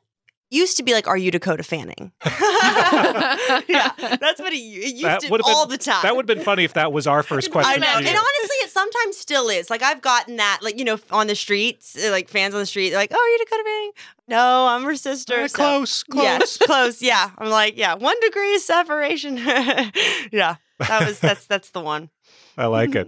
[0.49, 5.21] used to be like, "Are you Dakota Fanning?" yeah, that's what it, it used That
[5.21, 6.01] to been- all the time.
[6.03, 7.71] That would have been funny if that was our first question.
[7.71, 9.69] I know, and honestly, it sometimes still is.
[9.69, 12.65] Like I've gotten that, like you know, on the streets, uh, like fans on the
[12.65, 13.91] street, like, "Oh, are you Dakota Fanning?"
[14.27, 15.41] No, I'm her sister.
[15.41, 16.57] Uh, So- close, Yes, close.
[16.67, 17.01] close.
[17.01, 19.37] Yeah, I'm like, yeah, one degree of separation.
[19.37, 22.09] yeah, that was that's that's the one.
[22.57, 23.07] I like it.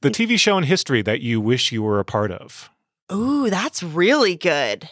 [0.00, 2.70] The TV show in history that you wish you were a part of.
[3.12, 4.88] Ooh, that's really good.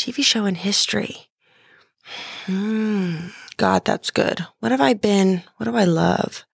[0.00, 1.28] TV show in history.
[2.46, 3.28] Hmm.
[3.56, 4.46] God, that's good.
[4.60, 5.42] What have I been?
[5.58, 6.44] What do I love?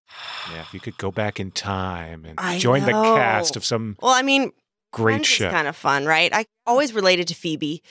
[0.53, 3.97] Yeah, if you could go back in time and I join the cast of some
[4.01, 4.51] Well, I mean,
[4.93, 5.47] great Friends show.
[5.47, 6.33] is kind of fun, right?
[6.35, 7.83] I always related to Phoebe.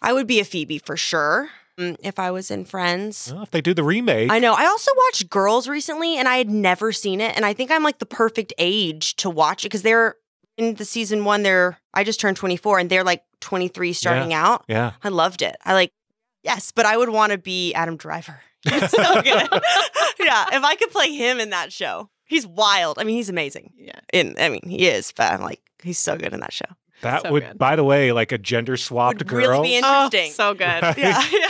[0.00, 3.30] I would be a Phoebe for sure mm, if I was in Friends.
[3.32, 4.54] Well, if they do the remake, I know.
[4.54, 7.36] I also watched Girls recently and I had never seen it.
[7.36, 10.16] And I think I'm like the perfect age to watch it because they're
[10.56, 14.64] in the season one, they're, I just turned 24 and they're like 23 starting out.
[14.68, 14.92] yeah.
[15.02, 15.54] I loved it.
[15.64, 15.92] I like,
[16.42, 18.40] yes, but I would want to be Adam Driver.
[18.68, 19.24] He's so good.
[20.18, 20.46] yeah.
[20.52, 22.98] If I could play him in that show, he's wild.
[22.98, 23.72] I mean, he's amazing.
[23.76, 24.00] Yeah.
[24.12, 26.64] In, I mean, he is, but I'm like, he's so good in that show.
[27.02, 27.58] That So would, good.
[27.58, 29.40] by the way, like a gender swapped Would girl.
[29.50, 30.30] really be interesting.
[30.30, 30.64] Oh, so good.
[30.96, 31.48] yeah, yeah.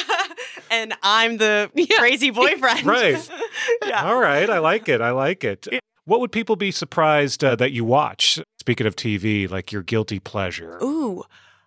[0.72, 1.98] And I'm the Yeah.
[1.98, 2.84] crazy boyfriend.
[2.84, 3.30] Right.
[3.86, 4.04] yeah.
[4.06, 5.00] All right, I like it.
[5.00, 5.68] I like it.
[6.06, 8.40] What would people be surprised uh, that you watch?
[8.58, 10.78] Speaking of TV, like your guilty pleasure.
[10.82, 11.22] Ooh.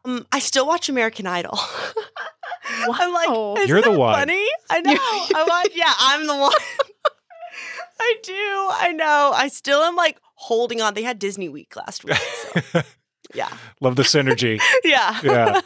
[0.06, 1.58] Um, I still watch American Idol.
[2.70, 3.56] I'm like, Wow.
[3.58, 4.16] isn't You're the that one.
[4.16, 4.46] Funny?
[4.70, 4.94] I know.
[4.96, 5.72] I watch.
[5.76, 6.52] Yeah, I'm the one.
[8.00, 8.34] I do.
[8.34, 9.32] I know.
[9.36, 10.94] I still am like holding on.
[10.94, 12.16] They had Disney Week last week.
[12.18, 12.82] So,
[13.34, 13.50] yeah.
[13.82, 14.62] Love the synergy.
[14.84, 15.20] Yeah.
[15.24, 15.62] Yeah.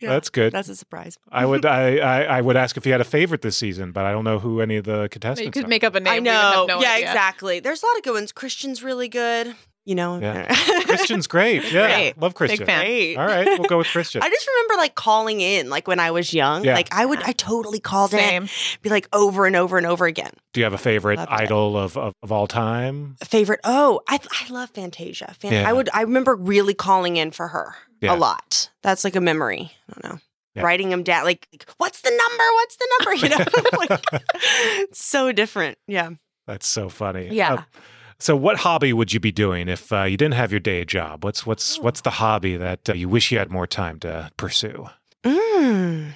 [0.00, 0.08] Yeah.
[0.08, 0.52] That's good.
[0.52, 1.18] That's a surprise.
[1.30, 4.04] I would I, I I would ask if you had a favorite this season, but
[4.06, 5.68] I don't know who any of the contestants You could are.
[5.68, 6.12] make up a name.
[6.12, 6.66] I we have know.
[6.66, 7.08] no yeah, idea.
[7.08, 7.60] exactly.
[7.60, 8.32] There's a lot of good ones.
[8.32, 9.54] Christian's really good.
[9.90, 10.20] You know.
[10.20, 10.46] Yeah.
[10.84, 11.64] Christian's great.
[11.72, 11.88] Yeah.
[11.88, 12.18] Great.
[12.18, 12.58] Love Christian.
[12.60, 12.80] Big fan.
[12.84, 13.16] Great.
[13.16, 14.22] All right, we'll go with Christian.
[14.24, 16.64] I just remember like calling in, like when I was young.
[16.64, 16.74] Yeah.
[16.74, 18.44] Like I would, I totally called Same.
[18.44, 18.48] in,
[18.82, 20.30] be like over and over and over again.
[20.52, 23.16] Do you have a favorite Loved idol of, of, of all time?
[23.24, 23.58] Favorite?
[23.64, 25.34] Oh, I I love Fantasia.
[25.40, 25.68] Fan- Yeah.
[25.68, 25.90] I would.
[25.92, 28.14] I remember really calling in for her Yeah.
[28.14, 28.70] a lot.
[28.82, 29.72] That's like a memory.
[29.88, 30.20] I don't know.
[30.54, 30.62] Yeah.
[30.62, 32.44] Writing them down, like, like, what's the number?
[32.54, 33.14] What's the number?
[33.16, 34.22] You know, like,
[34.92, 35.78] so different.
[35.88, 36.10] Yeah.
[36.46, 37.28] That's so funny.
[37.32, 37.54] Yeah.
[37.54, 37.62] Uh,
[38.20, 41.24] so, what hobby would you be doing if uh, you didn't have your day job?
[41.24, 41.82] What's what's Oh.
[41.82, 44.88] what's the hobby that uh, you wish you had more time to pursue?
[45.24, 46.12] Mm.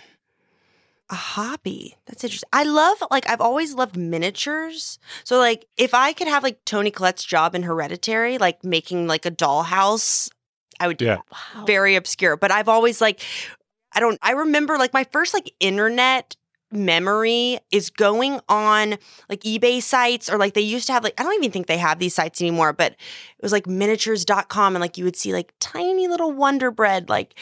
[1.10, 1.96] A hobby.
[2.06, 2.48] That's interesting.
[2.52, 4.98] I love like I've always loved miniatures.
[5.24, 9.26] So like if I could have like Toni Collette's job in Hereditary, like making like
[9.26, 10.30] a dollhouse,
[10.80, 11.18] I would do Yeah.
[11.54, 11.66] that.
[11.66, 12.36] Very obscure.
[12.36, 13.20] But I've always like
[13.92, 16.36] I don't I remember like my first like internet
[16.74, 18.96] memory is going on
[19.28, 21.78] like eBay sites or like they used to have like I don't even think they
[21.78, 25.52] have these sites anymore, but it was like miniatures.com and like you would see like
[25.60, 27.34] tiny little Wonder Bread like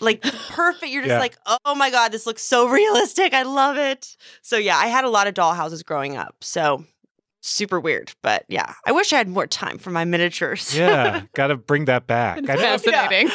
[0.00, 0.92] like perfect.
[0.92, 1.18] You're just Yeah.
[1.18, 3.32] like, oh my God, this looks so realistic.
[3.34, 4.16] I love it.
[4.42, 6.36] So yeah, I had a lot of dollhouses growing up.
[6.42, 6.84] So
[7.46, 8.12] super weird.
[8.22, 10.76] But yeah, I wish I had more time for my miniatures.
[10.76, 12.38] Yeah, got to bring that back.
[12.38, 13.30] I know Fascinating.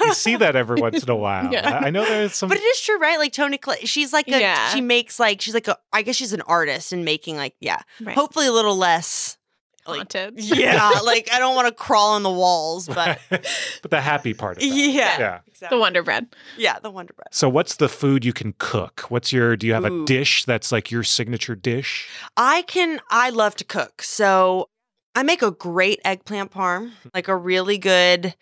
[0.00, 1.42] you see that every once in a while.
[1.52, 1.80] Yeah.
[1.82, 2.48] I I know there's some.
[2.48, 3.18] But it is true, right?
[3.18, 4.68] Like Toni Collette, she's like a, Yeah.
[4.70, 7.80] she makes like she's like a, I guess she's an artist and making like yeah,
[8.00, 8.14] Right.
[8.14, 9.36] hopefully a little less.
[9.86, 10.34] Like, Haunted.
[10.38, 14.56] yeah, like I don't want to crawl on the walls, but but the happy part
[14.56, 14.66] of that.
[14.66, 15.18] yeah,
[15.60, 15.68] Yeah.
[15.70, 16.26] The Wonder Bread.
[16.56, 17.28] yeah, the Wonder Bread.
[17.32, 19.06] So, what's the food you can cook?
[19.08, 19.56] What's your?
[19.56, 22.08] Do you have a dish that's like your signature dish?
[22.36, 23.00] I can.
[23.10, 24.68] I love to cook, so
[25.14, 28.34] I make a great eggplant parm, like a really good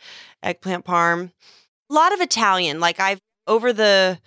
[0.42, 1.32] eggplant parm.
[1.90, 2.80] A lot of Italian.
[2.80, 4.18] Like I've over the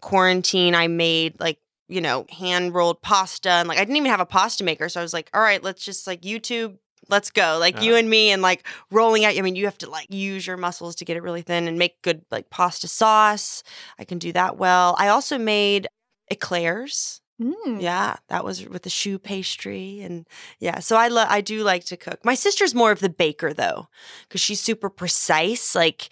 [0.00, 1.58] quarantine, I made like
[1.88, 5.00] you know hand rolled pasta, and like I didn't even have a pasta maker, so
[5.00, 6.76] I was like, all right, let's just like YouTube.
[7.10, 7.98] Let's go, like you Uh.
[7.98, 9.36] and me, and like rolling out.
[9.36, 11.78] I mean, you have to like use your muscles to get it really thin and
[11.78, 13.62] make good like pasta sauce.
[13.98, 14.94] I can do that well.
[14.98, 15.86] I also made
[16.30, 17.20] eclairs.
[17.40, 17.80] Mm.
[17.80, 20.26] Yeah, that was with the choux pastry and
[20.58, 20.80] yeah.
[20.80, 22.24] So I lo- I do like to cook.
[22.24, 23.86] My sister's more of the baker though,
[24.28, 25.74] because she's super precise.
[25.74, 26.08] Like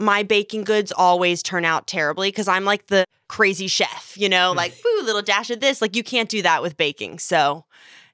[0.00, 4.52] my baking goods always turn out terribly because I'm like the crazy chef, you know,
[4.56, 5.80] like ooh, little dash of this.
[5.80, 7.18] Like you can't do that with baking.
[7.20, 7.64] So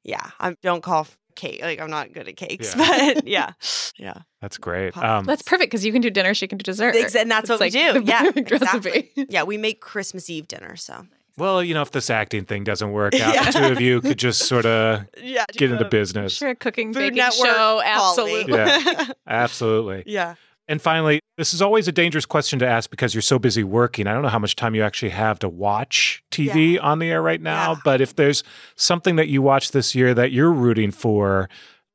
[0.02, 1.60] yeah, I don't call cake.
[1.62, 3.12] Like I'm not good at cakes, Yeah.
[3.14, 3.52] but yeah,
[3.98, 4.14] yeah.
[4.40, 4.96] That's great.
[4.96, 6.94] Um, That's perfect because you can do dinner, she can do dessert.
[6.94, 7.94] And that's It's what we do.
[7.94, 8.90] the Yeah, perfect exactly.
[8.90, 9.26] recipe.
[9.30, 10.76] Yeah, we make Christmas Eve dinner.
[10.76, 11.06] So
[11.38, 13.44] well, you know, if this acting thing doesn't work out, Yeah.
[13.50, 16.32] the two of you could just sort of yeah, get into business.
[16.34, 17.88] Sure, cooking, Food baking Network show, quality.
[17.88, 18.54] absolutely.
[18.54, 19.06] Yeah.
[19.26, 20.02] Absolutely.
[20.06, 20.34] yeah.
[20.68, 24.06] And finally, this is always a dangerous question to ask because you're so busy working.
[24.06, 27.22] I don't know how much time you actually have to watch TV on the air
[27.22, 27.80] right now, Yeah.
[27.84, 28.42] but if there's
[28.74, 31.48] something that you watched this year that you're rooting for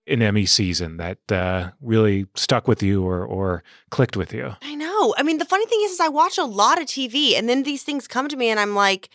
[0.08, 4.56] in Emmy season that uh, really stuck with you or, or clicked with you.
[4.62, 5.14] I know.
[5.18, 7.64] I mean, the funny thing is, is I watch a lot of TV, and then
[7.64, 9.10] these things come to me, and I'm like,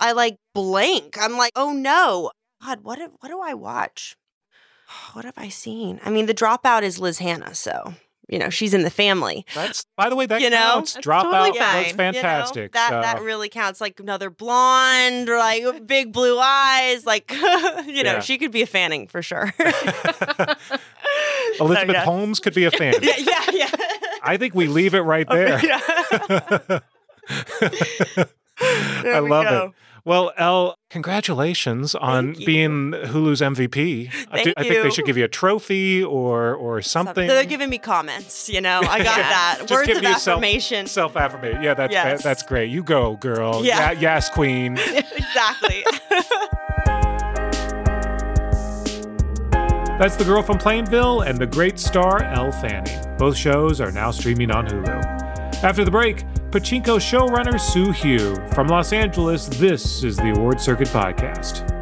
[0.00, 1.16] I like blank.
[1.20, 2.30] I'm like, oh no,
[2.64, 2.98] God, what?
[3.20, 4.16] What do I watch?
[5.14, 6.00] What have I seen?
[6.04, 7.94] I mean, the dropout is Liz Hannah, so
[8.32, 9.44] you know she's in the family.
[9.54, 10.56] That's by the way, that You know?
[10.56, 10.94] counts.
[10.94, 11.84] That's Dropout totally was fine.
[11.84, 12.72] You know, fantastic.
[12.72, 13.80] that that really counts.
[13.80, 17.04] Like another blonde, or like big blue eyes.
[17.06, 17.30] Like
[17.86, 18.20] you know, Yeah.
[18.20, 19.52] she could be a Fanning for sure.
[21.60, 22.04] Elizabeth So, yeah.
[22.04, 22.94] Holmes could be a fan.
[23.02, 23.70] yeah, yeah, yeah.
[24.22, 25.60] I think we leave it right there.
[25.62, 26.80] I
[29.02, 29.64] There we love go.
[29.66, 29.72] it.
[30.04, 34.08] Well, Elle, congratulations on being Hulu's MVP.
[34.08, 37.28] I, Thank do- I think they should give you a trophy or or something.
[37.28, 38.80] They're giving me comments, you know.
[38.80, 39.56] I got that.
[39.60, 40.86] Just Words give of you self- affirmation.
[40.88, 41.62] Self affirmation.
[41.62, 42.22] Yeah, that's Yes.
[42.24, 42.70] that's great.
[42.70, 43.64] You go, girl.
[43.64, 43.92] Yeah.
[43.92, 44.76] Yeah, yes, queen.
[44.78, 45.84] exactly.
[49.98, 53.16] That's The Girl from Plainville and The Great Star Elle Fanning.
[53.18, 55.31] Both shows are now streaming on Hulu.
[55.62, 58.34] After the break, Pachinko showrunner Soo Hugh.
[58.52, 61.81] From Los Angeles, this is the Award Circuit Podcast.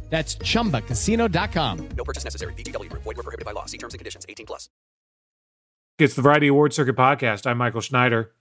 [0.11, 1.89] That's ChumbaCasino.com.
[1.97, 2.53] No purchase necessary.
[2.53, 2.91] VGW.
[2.93, 3.65] Void were prohibited by law.
[3.65, 4.25] See terms and conditions.
[4.29, 4.69] 18 plus.
[5.97, 7.47] It's the Variety Award Circuit podcast.
[7.47, 8.31] I'm Michael Schneider.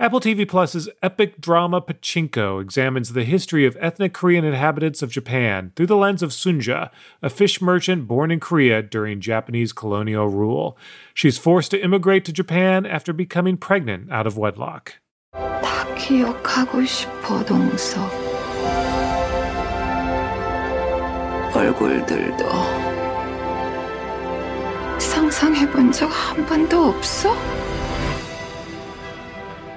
[0.00, 5.72] Apple TV Plus's epic drama Pachinko examines the history of ethnic Korean inhabitants of Japan
[5.74, 10.78] through the lens of Sunja, a fish merchant born in Korea during Japanese colonial rule.
[11.14, 14.94] She's forced to immigrate to Japan after becoming pregnant out of wedlock.
[15.34, 17.44] 다 기억하고 싶어,
[21.53, 22.43] 얼굴들도
[24.99, 27.33] 상상해본 적 한 번도 없어?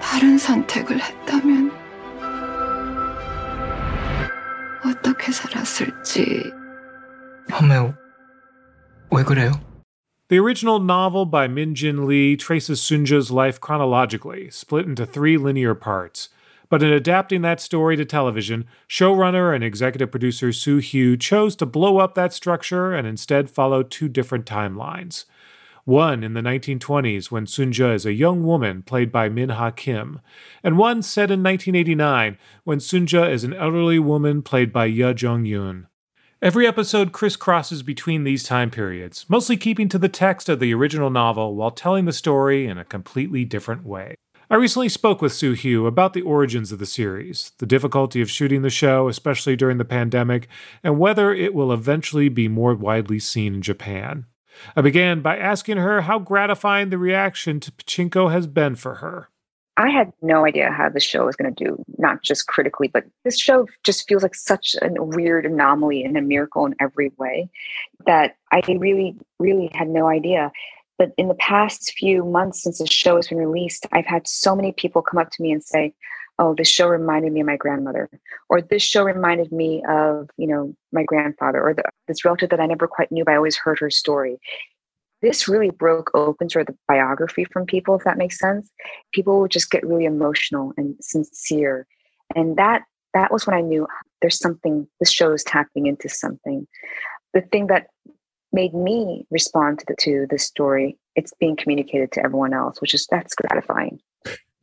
[0.00, 1.70] 다른 선택을 했다면
[4.84, 6.52] 어떻게 살았을지
[7.52, 7.92] 엄마,
[9.10, 9.52] 왜 그래요?
[10.28, 15.74] The original novel by Min Jin Lee traces Sunja's life chronologically, split into three linear
[15.76, 16.30] parts.
[16.71, 21.65] But in adapting that story to television, showrunner and executive producer Soo Hugh chose to
[21.65, 25.25] blow up that structure and instead follow two different timelines.
[25.83, 30.21] One in the 1920s when Sunja is a young woman played by Min Ha Kim,
[30.63, 35.87] and one set in 1989 when Sunja is an elderly woman played by Yuh-jung Youn.
[36.41, 41.09] Every episode crisscrosses between these time periods, mostly keeping to the text of the original
[41.09, 44.15] novel while telling the story in a completely different way.
[44.51, 48.29] I recently spoke with Soo Hugh about the origins of the series, the difficulty of
[48.29, 50.49] shooting the show, especially during the pandemic,
[50.83, 54.25] and whether it will eventually be more widely seen in Japan.
[54.75, 59.29] I began by asking her how gratifying the reaction to Pachinko has been for her.
[59.77, 63.05] I had no idea how the show was going to do, not just critically, but
[63.23, 67.49] this show just feels like such a weird anomaly and a miracle in every way
[68.05, 70.51] that I really, really had no idea.
[71.01, 74.55] But in the past few months since the show has been released, I've had so
[74.55, 75.95] many people come up to me and say,
[76.37, 78.07] oh this show reminded me of my grandmother
[78.49, 82.59] or this show reminded me of you know my grandfather or the, this relative that
[82.59, 84.37] i never quite knew but i always heard her story.
[85.23, 88.69] This really broke open sort of the biography from people if that makes sense.
[89.11, 91.87] People would just get really emotional and sincere.
[92.35, 92.83] And that
[93.15, 93.87] that was when i knew
[94.21, 96.67] there's something this show is tapping into something.
[97.33, 97.87] The thing that
[98.53, 102.93] made me respond to the to this story it's being communicated to everyone else which
[102.93, 103.99] is that's gratifying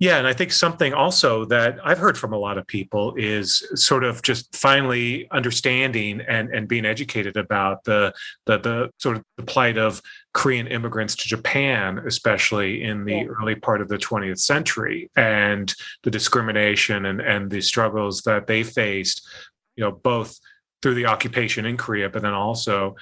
[0.00, 3.66] yeah, and I think something also that I've heard from a lot of people is
[3.74, 8.14] sort of just finally understanding and, and being educated about the,
[8.46, 10.00] the the sort of the plight of
[10.34, 13.24] Korean immigrants to Japan, especially in the yeah.
[13.24, 15.74] early part of the 20th century, and
[16.04, 19.26] the discrimination and, and the struggles that they faced,
[19.74, 20.38] you know, both
[20.80, 22.94] through the occupation in Korea, but then also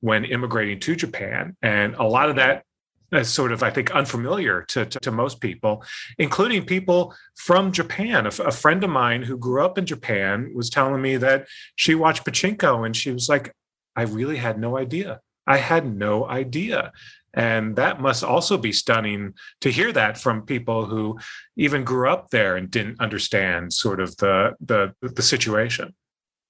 [0.00, 1.56] when immigrating to Japan.
[1.62, 2.64] And a lot of that
[3.12, 5.82] is sort of, I think, unfamiliar to, to, to most people,
[6.18, 8.26] including people from Japan.
[8.26, 11.46] A, a, friend of mine who grew up in Japan was telling me that
[11.76, 13.54] she watched Pachinko and she was like,
[13.96, 15.20] I really had no idea.
[15.46, 16.92] I had no idea.
[17.34, 21.18] And that must also be stunning to hear that from people who
[21.56, 25.94] even grew up there and didn't understand sort of the the, the situation.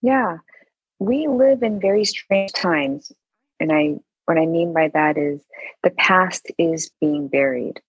[0.03, 0.38] Yeah.
[0.99, 3.12] We live in very strange times.
[3.61, 3.94] And I
[4.26, 5.42] what I mean by that is
[5.82, 7.80] the past is being buried.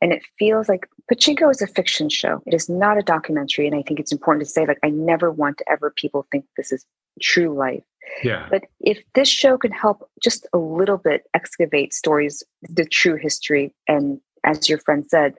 [0.00, 2.42] And it feels like Pachinko is a fiction show.
[2.44, 3.68] It is not a documentary.
[3.68, 6.44] And I think it's important to say, like, I never want to ever people think
[6.56, 6.84] this is
[7.20, 7.84] true life.
[8.24, 8.48] Yeah.
[8.50, 13.74] But if this show can help just a little bit excavate stories, the true history,
[13.86, 15.34] and as your friend said,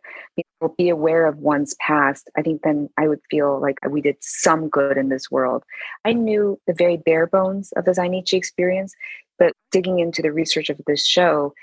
[0.77, 4.69] be aware of one's past, I think then I would feel like we did some
[4.69, 5.63] good in this world.
[6.05, 8.93] I knew the very bare bones of the Zainichi experience,
[9.37, 11.53] but digging into the research of this show,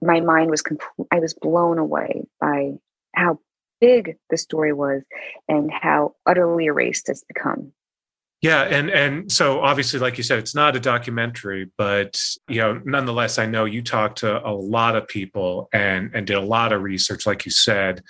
[0.00, 0.62] my mind was
[1.10, 2.74] I was blown away by
[3.14, 3.40] how
[3.80, 5.02] big the story was
[5.48, 7.72] and how utterly erased it's become.
[8.40, 12.80] Yeah, and and so obviously, like you said, it's not a documentary, but you know,
[12.84, 16.72] nonetheless, I know you talked to a lot of people and and did a lot
[16.72, 18.02] of research, like you said,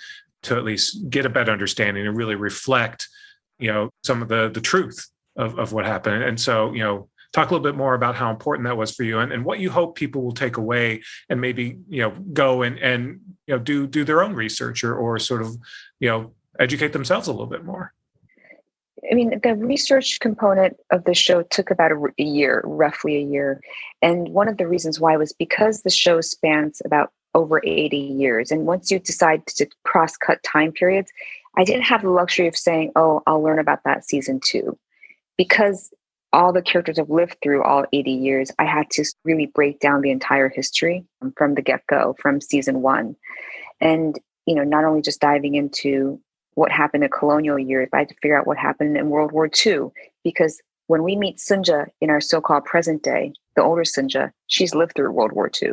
[0.43, 3.07] to at least get a better understanding and really reflect,
[3.57, 6.23] you know, some of the the truth of of what happened.
[6.23, 9.03] And so, you know, talk a little bit more about how important that was for
[9.03, 12.61] you and, and what you hope people will take away and maybe you know go
[12.61, 15.55] and and you know do do their own research or or sort of
[15.99, 17.93] you know educate themselves a little bit more
[19.11, 23.21] I mean, the research component of the show took about a, a, year, roughly a
[23.21, 23.61] year.
[24.01, 28.51] And one of the reasons why was because the show spans about over 80 years.
[28.51, 31.11] And once you decide to cross cut time periods,
[31.57, 34.77] I didn't have the luxury of saying, oh, I'll learn about that season two.
[35.37, 35.93] Because
[36.31, 40.01] all the characters have lived through all 80 years, I had to really break down
[40.01, 43.15] the entire history from the get go, from season one.
[43.81, 46.21] And, you know, not only just diving into
[46.59, 49.31] what happened in colonial years, but I had to figure out what happened in World
[49.31, 49.87] War II.
[50.25, 54.75] Because when we meet Sunja in our so called present day, the older Sunja, she's
[54.75, 55.71] lived through World War II.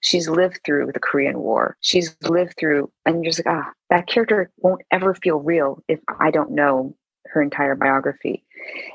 [0.00, 1.76] She's lived through the Korean War.
[1.80, 5.98] She's lived through, and you're just like, ah, that character won't ever feel real if
[6.20, 6.94] I don't know
[7.26, 8.44] her entire biography.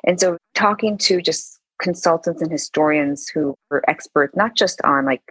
[0.06, 5.22] And so talking to just consultants and historians who are experts, not just on like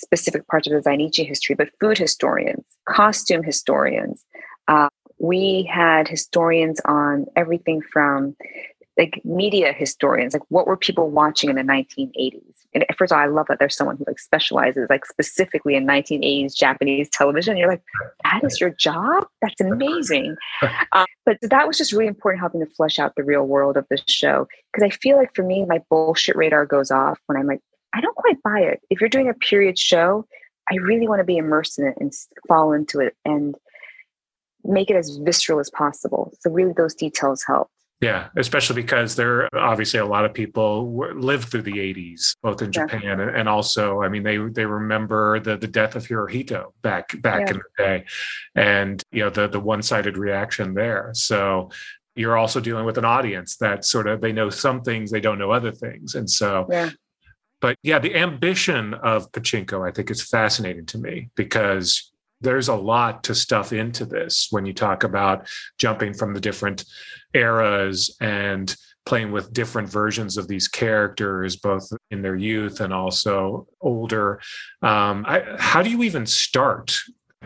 [0.00, 4.24] specific parts of the Zainichi history, but food historians, costume historians.
[4.66, 4.88] Uh,
[5.18, 8.36] we had historians on everything from
[8.98, 12.40] like media historians, like what were people watching in the 1980s?
[12.74, 15.86] And first of all, I love that there's someone who like specializes like specifically in
[15.86, 17.56] 1980s Japanese television.
[17.56, 17.82] You're like,
[18.24, 19.26] that is your job?
[19.42, 20.36] That's amazing.
[20.92, 23.86] um, but that was just really important, helping to flesh out the real world of
[23.90, 24.46] the show.
[24.72, 27.60] Because I feel like for me, my bullshit radar goes off when I'm like,
[27.94, 28.80] I don't quite buy it.
[28.90, 30.26] If you're doing a period show,
[30.70, 32.12] I really want to be immersed in it and
[32.48, 33.54] fall into it and
[34.64, 36.32] make it as visceral as possible.
[36.40, 37.70] So really, those details help.
[38.00, 42.60] Yeah, especially because there are obviously a lot of people lived through the 80s, both
[42.60, 43.30] in Japan yeah.
[43.34, 47.54] and also, I mean, they they remember the the death of Hirohito back back yeah.
[47.54, 48.04] in the day,
[48.54, 51.12] and you know the the one sided reaction there.
[51.14, 51.70] So
[52.14, 55.38] you're also dealing with an audience that sort of they know some things, they don't
[55.38, 56.66] know other things, and so.
[56.70, 56.90] Yeah.
[57.60, 62.12] But yeah, the ambition of Pachinko, I think, is fascinating to me because
[62.44, 66.84] there's a lot to stuff into this when you talk about jumping from the different
[67.34, 68.76] eras and
[69.06, 74.40] playing with different versions of these characters, both in their youth and also older.
[74.82, 76.96] Um, I, how do you even start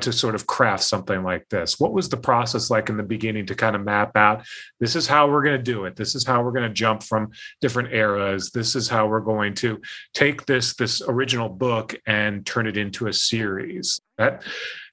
[0.03, 1.79] to sort of craft something like this?
[1.79, 4.45] What was the process like in the beginning to kind of map out
[4.81, 5.97] this is how we're going to do it.
[5.97, 7.31] This is how we're going to jump from
[7.61, 8.51] different eras.
[8.51, 9.81] This is how we're going to
[10.15, 14.01] take this this original book and turn it into a series.
[14.19, 14.43] That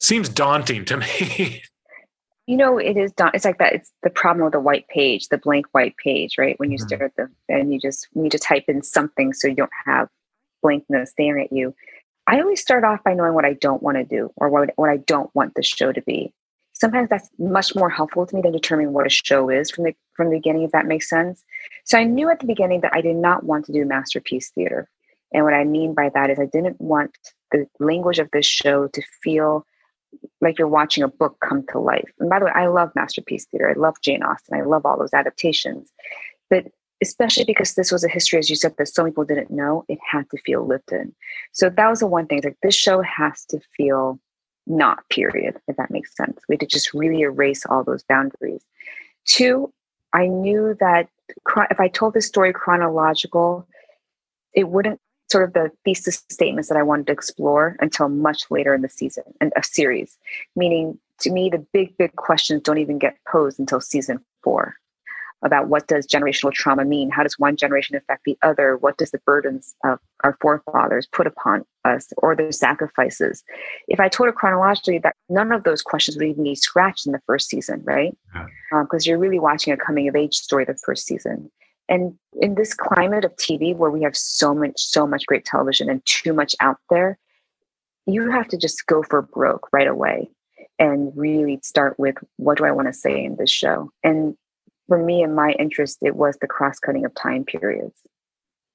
[0.02, 0.98] seems daunting to
[1.28, 1.64] me.
[2.48, 3.32] You know, it is done.
[3.34, 3.74] It's like that.
[3.74, 6.60] It's the problem with the white page, the blank white page, right?
[6.60, 6.88] When you Mhm.
[6.88, 10.10] stare at them and you just need to type in something so you don't have
[10.62, 11.74] blankness staring at you.
[12.28, 14.90] I always start off by knowing what I don't want to do or what, what
[14.90, 16.34] I don't want the show to be.
[16.74, 19.96] Sometimes that's much more helpful to me than determining what a show is from the
[20.14, 21.44] from the beginning, if that makes sense.
[21.86, 24.90] So I knew at the beginning that I did not want to do masterpiece theater.
[25.34, 27.18] And what I mean by that is I didn't want
[27.52, 29.66] the language of this show to feel
[30.42, 32.10] like you're watching a book come to life.
[32.20, 33.70] And by the way, I love masterpiece theater.
[33.70, 34.58] I love Jane Austen.
[34.58, 35.92] I love all those adaptations.
[36.50, 36.68] But
[37.02, 40.00] especially because this was a history, as you said, that some people didn't know, it
[40.10, 41.14] had to feel lived in.
[41.52, 42.42] So that was the one thing.
[42.44, 44.20] Like this show has to feel
[44.68, 46.40] not period, if that makes sense.
[46.48, 48.64] We had to just really erase all those boundaries.
[49.26, 49.72] Two,
[50.14, 51.10] I knew that
[51.70, 53.68] if I told this story chronological,
[54.54, 58.74] it wouldn't sort of the thesis statements that I wanted to explore until much later
[58.74, 60.18] in the season and a series.
[60.56, 64.76] Meaning, to me, the big, big questions don't even get posed until season four
[65.46, 67.12] about what does generational trauma mean?
[67.12, 68.78] How does one generation affect the other?
[68.78, 73.44] What does the burdens of our forefathers put upon us or their sacrifices?
[73.88, 77.12] If I told it chronologically, that none of those questions would even be scratched in
[77.12, 78.18] the first season, right?
[78.72, 81.52] Because um, you're really watching a coming of age story the first season.
[81.88, 85.90] And in this climate of TV where we have so much, so much great television
[85.90, 87.20] and too much out there,
[88.08, 90.32] you have to just go for broke right away
[90.80, 93.92] and really start with what do I want to say in this show?
[94.04, 94.36] And
[94.88, 98.02] for me and my interest, it was the cross cutting of time periods.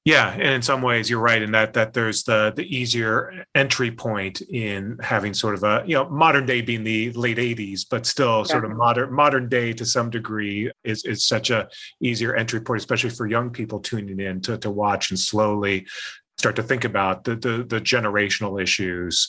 [0.06, 3.90] Yeah, and in some ways you're right in that that there's the the easier entry
[3.90, 8.06] point in having sort of a you know modern day being the late 80s, but
[8.06, 11.68] still sort of modern modern day to some degree is is such a
[12.00, 15.86] easier entry point, especially for young people tuning in to to watch and slowly
[16.38, 19.28] start to think about the the, the generational issues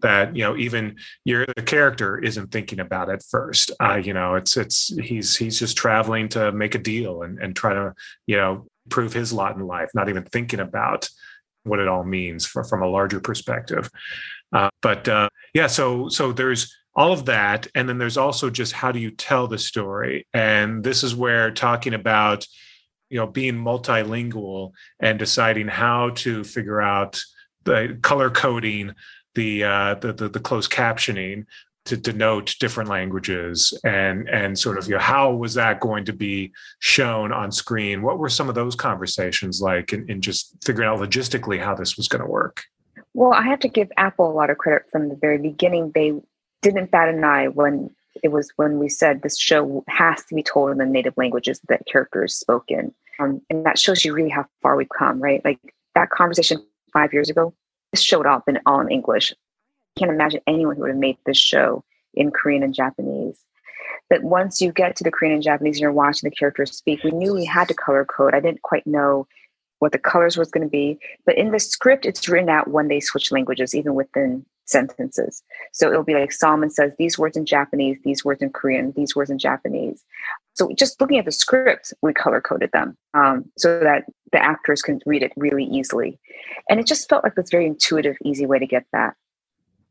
[0.00, 3.70] that you know even your the character isn't thinking about at first.
[3.80, 7.56] Uh you know it's it's he's he's just traveling to make a deal and and
[7.56, 7.94] try to
[8.26, 11.08] you know prove his lot in life not even thinking about
[11.64, 13.88] what it all means for, from a larger perspective.
[14.52, 18.72] Uh, but uh yeah so so there's all of that and then there's also just
[18.72, 20.26] how do you tell the story?
[20.34, 22.46] And this is where talking about
[23.10, 27.20] you know being multilingual and deciding how to figure out
[27.64, 28.94] the color coding
[29.34, 31.44] the uh the the, the closed captioning
[31.84, 36.12] to denote different languages and and sort of you know how was that going to
[36.12, 40.88] be shown on screen what were some of those conversations like in, in just figuring
[40.88, 42.62] out logistically how this was going to work
[43.14, 45.92] Well, I have to give Apple a lot of credit from the very beginning.
[45.94, 46.14] They
[46.62, 47.90] didn't bat an eye when
[48.22, 51.60] it was when we said this show has to be told in the native languages
[51.68, 52.94] that characters spoke in.
[53.18, 55.44] Um, and that shows you really how far we've come, right?
[55.44, 55.58] Like
[55.94, 57.54] that conversation five years ago,
[57.92, 59.32] this show would all all in English.
[59.32, 61.84] I can't imagine anyone who would have made this show
[62.14, 63.38] in Korean and Japanese.
[64.08, 67.02] But once you get to the Korean and Japanese and you're watching the characters speak,
[67.04, 68.34] we knew we had to color code.
[68.34, 69.26] I didn't quite know
[69.78, 70.98] what the colors was going to be.
[71.26, 75.42] But in the script, it's written out when they switch languages, even within sentences.
[75.72, 79.16] So it'll be like Solomon says these words in Japanese, these words in Korean, these
[79.16, 80.04] words in Japanese.
[80.54, 84.82] So just looking at the script, we color coded them um, so that the actors
[84.82, 86.18] can read it really easily.
[86.68, 89.14] And it just felt like this very intuitive, easy way to get that.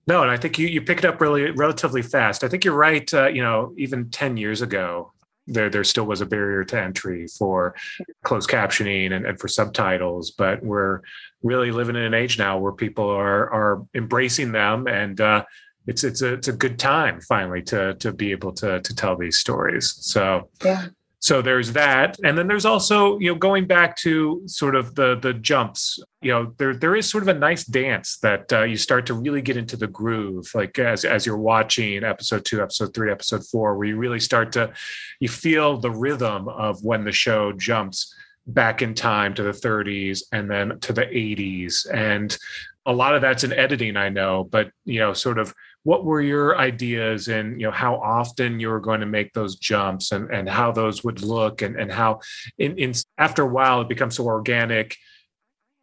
[0.07, 2.73] no and i think you you pick it up really relatively fast i think you're
[2.73, 5.11] right uh, you know even 10 years ago
[5.47, 7.75] there there still was a barrier to entry for
[8.23, 11.01] closed captioning and, and for subtitles but we're
[11.43, 15.43] really living in an age now where people are are embracing them and uh
[15.87, 19.17] it's it's a it's a good time finally to to be able to to tell
[19.17, 19.95] these stories.
[19.99, 20.87] So Yeah.
[21.19, 22.17] so there's that.
[22.23, 26.31] And then there's also you know going back to sort of the the jumps you
[26.31, 29.41] know there there is sort of a nice dance that uh, you start to really
[29.41, 33.75] get into the groove like as as you're watching episode 2 episode 3 episode 4
[33.75, 34.71] where you really start to
[35.19, 38.13] you feel the rhythm of when the show jumps
[38.45, 42.37] back in time to the 30s and then to the 80s and
[42.85, 45.53] a lot of that's in editing i know but you know sort of
[45.83, 49.55] what were your ideas and you know how often you were going to make those
[49.55, 52.19] jumps and and how those would look and and how
[52.57, 54.95] in, in after a while it becomes so organic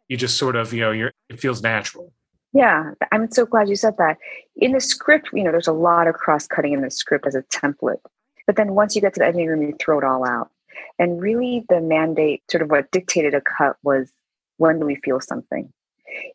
[0.07, 2.13] you just sort of you know you're it feels natural
[2.51, 4.17] Yeah, I'm so glad you said that.
[4.55, 7.35] In the script, you know, there's a lot of cross cutting in the script as
[7.35, 8.01] a template.
[8.47, 10.49] But then once you get to the editing room, you throw it all out.
[10.97, 14.11] And really, the mandate, sort of what dictated a cut, was
[14.57, 15.71] when do we feel something?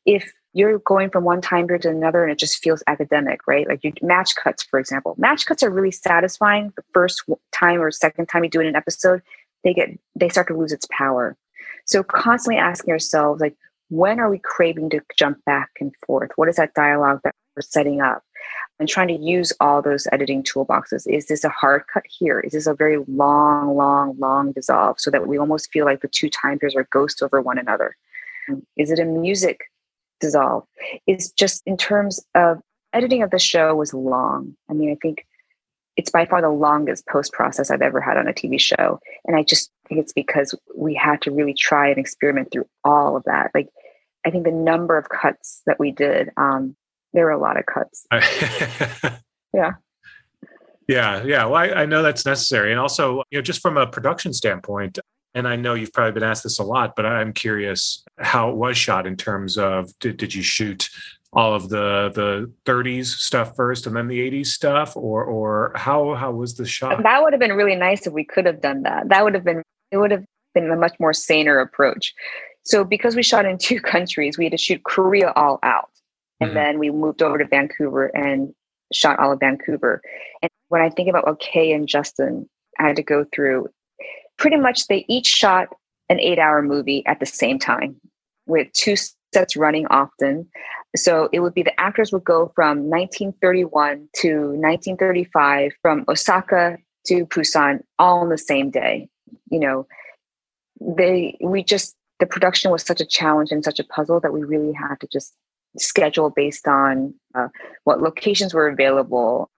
[0.06, 3.68] If you're going from one time period to another and it just feels academic, right?
[3.68, 5.14] Like you match cuts, for example.
[5.18, 8.68] Match cuts are really satisfying the first time or second time you do it in
[8.68, 9.20] an episode.
[9.64, 11.36] They get they start to lose its power.
[11.86, 13.56] So constantly asking ourselves, like,
[13.90, 16.30] when are we craving to jump back and forth?
[16.36, 18.22] What is that dialogue that we're setting up?
[18.78, 21.06] And trying to use all those editing toolboxes.
[21.06, 22.40] Is this a hard cut here?
[22.40, 26.08] Is this a very long, long, long dissolve so that we almost feel like the
[26.08, 27.96] two time periods are ghosts over one another?
[28.76, 29.60] Is it a music
[30.26, 30.64] dissolve?
[31.06, 32.60] Is just in terms of
[32.92, 34.56] editing of the show was long.
[34.70, 35.26] I mean, I think
[35.96, 39.00] it's by far the longest post process I've ever had on a TV show.
[39.26, 43.16] And I just think it's because we had to really try and experiment through all
[43.16, 43.50] of that.
[43.54, 43.68] Like,
[44.26, 46.76] I think the number of cuts that we did, um,
[47.12, 48.06] there were a lot of cuts.
[49.52, 49.72] yeah.
[50.88, 51.44] Yeah, yeah.
[51.44, 54.98] Well, I, I, know that's necessary, and also, you know, just from a production standpoint,
[55.34, 58.56] and I know you've probably been asked this a lot, but I'm curious how it
[58.56, 60.88] was shot in terms of did, did you shoot
[61.32, 66.14] all of the the 30s stuff first and then the 80s stuff, or or how
[66.14, 67.02] how was the shot?
[67.02, 69.08] That would have been really nice if we could have done that.
[69.08, 70.24] That would have been it would have
[70.54, 72.14] been a much more saner approach.
[72.64, 75.90] So because we shot in two countries, we had to shoot Korea all out.
[76.40, 76.56] And mm-hmm.
[76.56, 78.54] then we moved over to Vancouver and
[78.92, 80.02] shot all of Vancouver.
[80.42, 83.68] And when I think about what Kay and Justin I had to go through,
[84.38, 85.68] pretty much they each shot
[86.08, 87.96] an eight hour movie at the same time
[88.46, 88.94] with two
[89.32, 90.48] sets running often.
[90.96, 97.26] So it would be the actors would go from 1931 to 1935 from Osaka to
[97.26, 99.08] Busan all on the same day.
[99.50, 99.86] You know,
[100.80, 104.44] they we just the production was such a challenge and such a puzzle that we
[104.44, 105.34] really had to just
[105.78, 107.48] schedule based on uh,
[107.82, 109.50] what locations were available,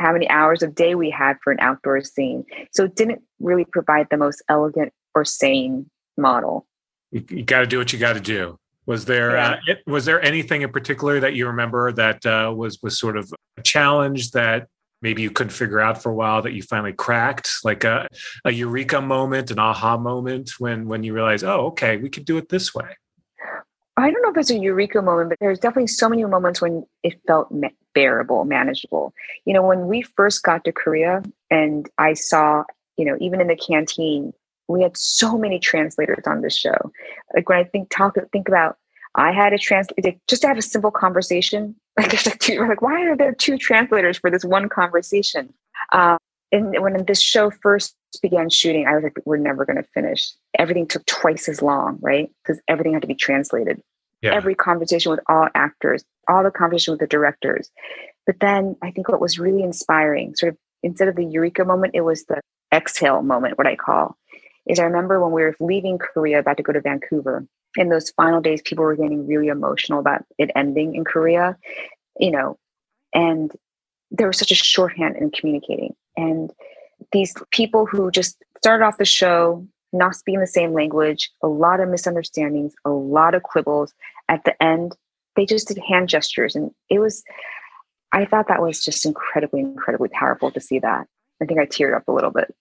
[0.00, 2.44] how many hours of day we had for an outdoor scene.
[2.72, 6.66] So it didn't really provide the most elegant or sane model.
[7.10, 8.58] You, you got to do what you got to do.
[8.86, 9.56] Was there yeah.
[9.68, 13.32] uh, was there anything in particular that you remember that uh, was was sort of
[13.56, 14.66] a challenge that
[15.02, 18.08] maybe you couldn't figure out for a while that you finally cracked, like a,
[18.44, 22.36] a eureka moment, an aha moment when when you realize, oh, okay, we could do
[22.36, 22.96] it this way?
[23.96, 26.84] I don't know if it's a eureka moment, but there's definitely so many moments when
[27.02, 29.12] it felt ma- bearable, manageable.
[29.44, 32.64] You know, when we first got to Korea and I saw,
[32.96, 34.32] you know, even in the canteen,
[34.68, 36.92] we had so many translators on this show.
[37.34, 38.76] Like when I think talk think about
[39.16, 41.76] I had a translate just to have a simple conversation.
[41.98, 45.52] Like there's like two, like why are there two translators for this one conversation?
[45.92, 46.16] Um,
[46.50, 50.32] and when this show first began shooting, I was like, we're never going to finish.
[50.58, 52.30] Everything took twice as long, right?
[52.42, 53.82] Because everything had to be translated.
[54.22, 54.34] Yeah.
[54.34, 57.70] Every conversation with all actors, all the conversation with the directors.
[58.26, 61.94] But then I think what was really inspiring, sort of instead of the eureka moment,
[61.94, 62.40] it was the
[62.72, 64.16] exhale moment, what I call,
[64.66, 67.46] is I remember when we were leaving Korea, about to go to Vancouver,
[67.76, 71.56] in those final days, people were getting really emotional about it ending in Korea,
[72.18, 72.58] you know,
[73.14, 73.52] and
[74.10, 75.94] there was such a shorthand in communicating.
[76.16, 76.52] And
[77.12, 81.80] these people who just started off the show not speaking the same language, a lot
[81.80, 83.92] of misunderstandings, a lot of quibbles.
[84.28, 84.96] At the end,
[85.36, 86.54] they just did hand gestures.
[86.54, 87.22] And it was,
[88.12, 91.06] I thought that was just incredibly, incredibly powerful to see that.
[91.42, 92.54] I think I teared up a little bit.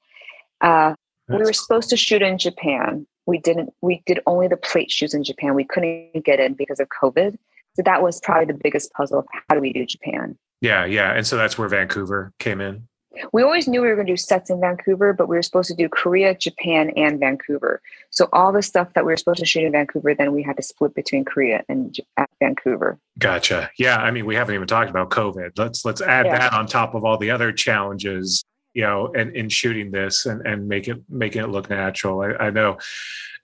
[0.61, 0.95] Uh,
[1.27, 3.05] we were supposed to shoot in Japan.
[3.27, 5.53] We didn't, we did only the plate shoots in Japan.
[5.53, 7.37] We couldn't get in because of COVID.
[7.75, 9.25] So that was probably the biggest puzzle.
[9.47, 10.37] How do we do Japan?
[10.61, 11.13] Yeah, yeah.
[11.13, 12.88] And so that's where Vancouver came in.
[13.33, 15.69] We always knew we were going to do sets in Vancouver, but we were supposed
[15.69, 17.81] to do Korea, Japan, and Vancouver.
[18.09, 20.57] So all the stuff that we were supposed to shoot in Vancouver, then we had
[20.57, 21.95] to split between Korea and
[22.39, 22.99] Vancouver.
[23.17, 23.69] Gotcha.
[23.77, 25.57] Yeah, I mean, we haven't even talked about COVID.
[25.57, 26.39] Let's let's add yeah.
[26.39, 28.43] that on top of all the other challenges,
[28.73, 32.21] you know, and in shooting this and and make it making it look natural.
[32.21, 32.77] I, I know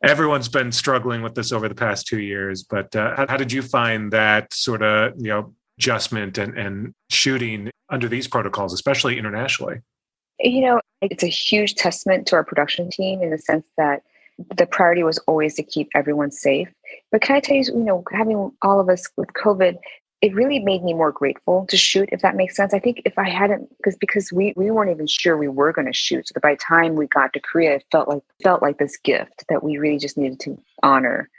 [0.03, 3.51] everyone's been struggling with this over the past two years, but uh, how, how did
[3.51, 9.17] you find that sort of you know adjustment and, and shooting under these protocols, especially
[9.17, 9.81] internationally?
[10.39, 14.03] You know, it's a huge testament to our production team in the sense that
[14.57, 16.67] the priority was always to keep everyone safe.
[17.11, 19.77] But can I tell you, you know, having all of us with COVID,
[20.21, 22.73] it really made me more grateful to shoot, if that makes sense.
[22.73, 25.87] I think if I hadn't, because because we we weren't even sure we were going
[25.87, 28.77] to shoot, so by the time we got to Korea, it felt like felt like
[28.77, 31.29] this gift that we really just needed to honor,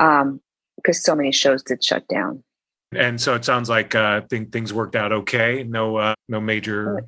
[0.00, 0.40] um,
[0.76, 2.44] because so many shows did shut down.
[2.92, 5.64] And so it sounds like uh, think things worked out okay.
[5.64, 7.04] No, uh, no major.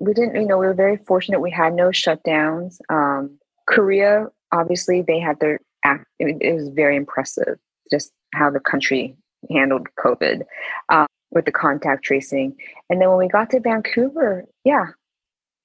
[0.00, 0.36] We didn't.
[0.36, 1.40] You know, we were very fortunate.
[1.40, 2.78] We had no shutdowns.
[2.88, 6.06] Um, Korea, obviously, they had their act.
[6.18, 7.58] It, it was very impressive,
[7.90, 9.16] just how the country
[9.50, 10.42] handled COVID
[10.88, 12.56] um, with the contact tracing.
[12.88, 14.86] And then when we got to Vancouver, yeah,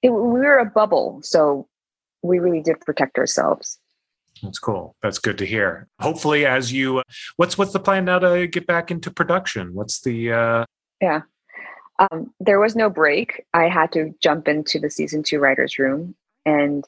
[0.02, 1.20] it, we were a bubble.
[1.22, 1.66] So
[2.22, 3.78] we really did protect ourselves.
[4.44, 4.94] That's cool.
[5.02, 5.88] That's good to hear.
[6.00, 7.02] Hopefully, as you,
[7.36, 9.74] what's what's the plan now to get back into production?
[9.74, 10.32] What's the?
[10.32, 10.64] uh
[11.00, 11.22] Yeah,
[11.98, 13.44] um, there was no break.
[13.54, 16.14] I had to jump into the season two writers' room,
[16.44, 16.84] and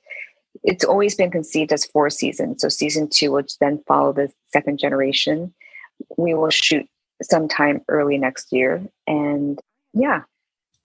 [0.62, 2.62] it's always been conceived as four seasons.
[2.62, 5.54] So season two will then follow the second generation.
[6.16, 6.86] We will shoot
[7.22, 9.58] sometime early next year, and
[9.94, 10.22] yeah.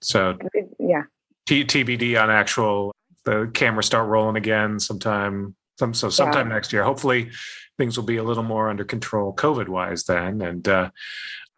[0.00, 0.38] So
[0.78, 1.04] yeah,
[1.46, 2.92] T- TBD on actual
[3.24, 5.54] the camera start rolling again sometime.
[5.82, 6.54] Some so sometime Yeah.
[6.54, 6.84] next year.
[6.84, 7.32] Hopefully,
[7.76, 10.40] things will be a little more under control COVID wise then.
[10.40, 10.90] And uh,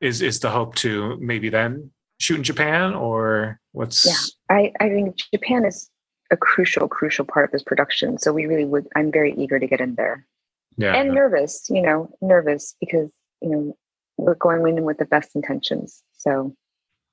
[0.01, 4.07] is is the hope to maybe then shoot in Japan or what's?
[4.07, 4.57] yeah.
[4.57, 5.91] I I think Japan is
[6.31, 8.17] a crucial crucial part of this production.
[8.17, 8.87] So we really would.
[8.97, 10.25] I'm very eager to get in there.
[10.79, 13.11] Yeah, and nervous, you know, nervous because
[13.43, 13.77] you know
[14.17, 16.03] we're going in with the best intentions.
[16.17, 16.57] So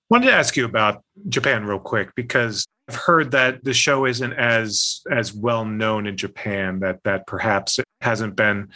[0.09, 4.33] wanted to ask you about Japan real quick because I've heard that the show isn't
[4.33, 8.69] as as well known in Japan that that perhaps it hasn't been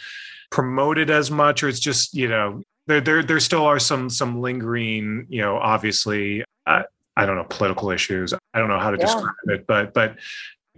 [0.50, 4.40] promoted as much or it's just you know there there there still are some some
[4.40, 6.84] lingering you know obviously I,
[7.16, 9.06] I don't know political issues I don't know how to Yeah.
[9.06, 10.16] describe it but but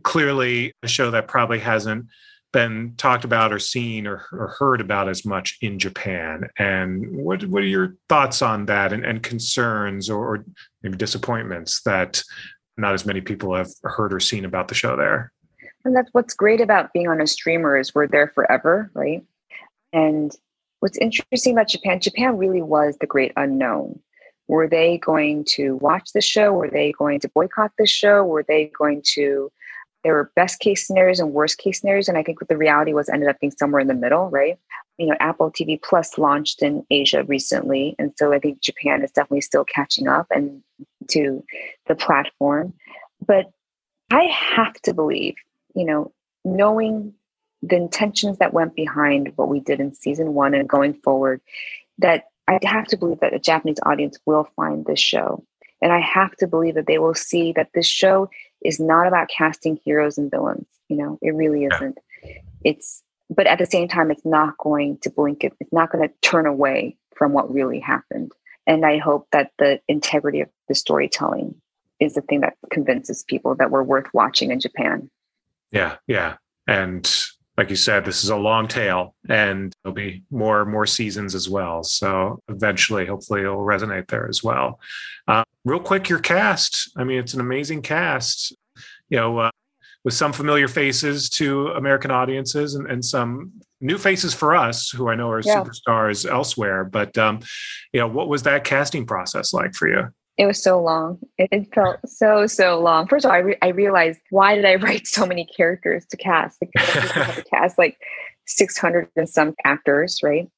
[0.02, 2.06] clearly a show that probably hasn't
[2.52, 6.48] been talked about or seen or, or heard about as much in Japan.
[6.58, 10.44] And what what are your thoughts on that and, and concerns or, or
[10.82, 12.22] maybe disappointments that
[12.78, 15.32] not as many people have heard or seen about the show there?
[15.84, 19.24] And that's what's great about being on a streamer is we're there forever, right?
[19.92, 20.32] And
[20.80, 24.00] what's interesting about Japan, Japan really was the great unknown.
[24.48, 26.52] Were they going to watch the show?
[26.52, 28.24] Were they going to boycott the show?
[28.24, 29.50] Were they going to
[30.04, 32.08] there were best case scenarios and worst case scenarios.
[32.08, 34.56] And I think what the reality was ended up being somewhere in the middle, right?
[34.96, 37.94] You know, Apple TV Plus launched in Asia recently.
[37.98, 40.62] And so I think Japan is definitely still catching up and
[41.08, 41.44] to
[41.86, 42.72] the platform.
[43.26, 43.50] But
[44.10, 45.34] I have to believe,
[45.74, 46.12] you know,
[46.44, 47.14] knowing
[47.62, 51.40] the intentions that went behind what we did in season one and going forward,
[51.98, 55.44] that I have to believe that a Japanese audience will find this show.
[55.82, 58.30] And I have to believe that they will see that this show
[58.64, 60.66] is not about casting heroes and villains.
[60.88, 61.98] You know, it really isn't.
[62.64, 65.52] It's, but at the same time, it's not going to blink it.
[65.60, 68.32] It's not going to turn away from what really happened.
[68.68, 71.54] And I hope that the integrity of the storytelling
[71.98, 75.10] is the thing that convinces people that we're worth watching in Japan.
[75.72, 76.36] Yeah, yeah.
[76.68, 77.10] And
[77.56, 81.48] like you said, this is a long tail and there'll be more more seasons as
[81.48, 81.82] well.
[81.82, 84.78] So eventually, hopefully it'll resonate there as well.
[85.26, 86.92] Uh, real quick, your cast.
[86.96, 88.54] I mean, it's an amazing cast.
[89.08, 89.50] You know, uh,
[90.04, 95.08] with some familiar faces to American audiences and, and some new faces for us who
[95.08, 95.62] I know are Yeah.
[95.62, 96.84] superstars elsewhere.
[96.84, 97.40] But um,
[97.92, 100.08] you know, what was that casting process like for you?
[100.36, 101.18] It was so long.
[101.36, 103.08] It, felt so so long.
[103.08, 106.16] First of all, I, re- I realized why did I write so many characters to
[106.16, 106.58] cast?
[106.62, 107.98] Like, to cast like
[108.46, 110.48] six hundred and some actors, right?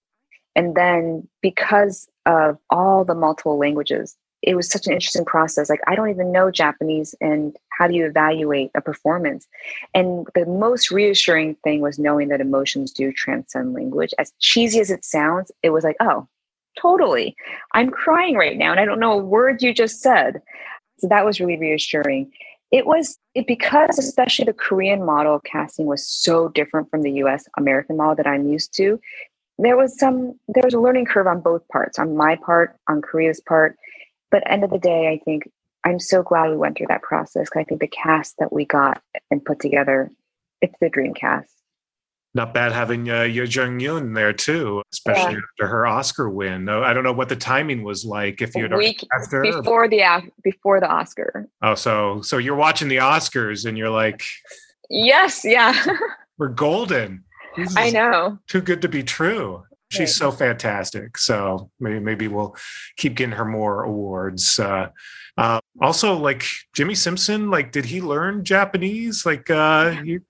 [0.56, 5.68] And then because of all the multiple languages, it was such an interesting process.
[5.68, 9.46] Like I don't even know Japanese, and how do you evaluate a performance?
[9.94, 14.14] And the most reassuring thing was knowing that emotions do transcend language.
[14.18, 16.26] As cheesy as it sounds, it was like, oh,
[16.78, 17.36] totally.
[17.72, 20.42] I'm crying right now, and I don't know a word you just said.
[20.98, 22.32] So that was really reassuring.
[22.70, 27.12] It was it because especially the Korean model of casting was so different from the
[27.24, 29.00] US American model that I'm used to.
[29.58, 33.02] There was some there was a learning curve on both parts, on my part, on
[33.02, 33.76] Korea's part.
[34.30, 35.50] But end of the day, I think
[35.84, 37.48] I'm so glad we went through that process.
[37.56, 40.10] I think the cast that we got and put together,
[40.60, 41.52] it's the dream cast.
[42.32, 45.40] Not bad having uh, Yuh-jung Youn there too, especially Yeah.
[45.54, 46.68] after her Oscar win.
[46.68, 48.40] I don't know what the timing was like.
[48.40, 49.42] If you had A week cast her.
[49.42, 50.02] before the
[50.44, 51.48] before the Oscar.
[51.60, 54.22] Oh, so so you're watching the Oscars and you're like,
[54.88, 55.74] Yes, yeah.
[56.38, 57.24] we're golden.
[57.76, 58.38] I know.
[58.46, 59.64] Too good to be true.
[59.90, 61.18] She's so fantastic.
[61.18, 62.54] So maybe maybe we'll
[62.96, 64.58] keep getting her more awards.
[64.58, 64.88] Uh,
[65.36, 69.26] uh, also, like Jimmy Simpson, like did he learn Japanese?
[69.26, 70.20] Like, uh, you,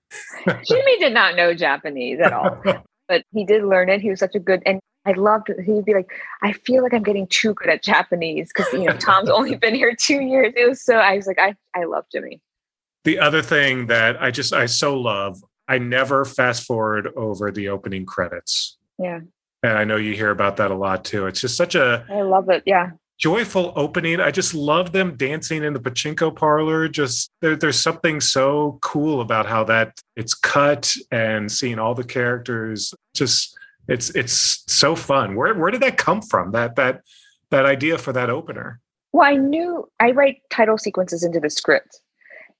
[0.65, 2.59] Jimmy did not know Japanese at all,
[3.07, 4.01] but he did learn it.
[4.01, 5.51] He was such a good, and I loved.
[5.65, 8.97] He'd be like, "I feel like I'm getting too good at Japanese because you know
[8.97, 10.95] Tom's only been here two years." It was so.
[10.95, 12.41] I was like, I I love Jimmy.
[13.03, 17.69] the other thing that I just I so love, I never fast forward over the
[17.69, 18.77] opening credits.
[18.97, 19.19] Yeah,
[19.63, 21.27] And I know you hear about that a lot too.
[21.27, 22.63] It's just such a I love it.
[22.65, 24.19] Yeah, joyful opening.
[24.19, 26.87] I just love them dancing in the pachinko parlor.
[26.87, 32.03] Just there, there's something so cool about how that it's cut and seeing all the
[32.03, 32.93] characters.
[33.13, 33.55] Just
[33.87, 35.35] It's it's so fun.
[35.35, 36.51] Where where did that come from?
[36.51, 37.01] That that
[37.49, 38.79] that idea for that opener?
[39.11, 41.99] Well, I knew I write title sequences into the script.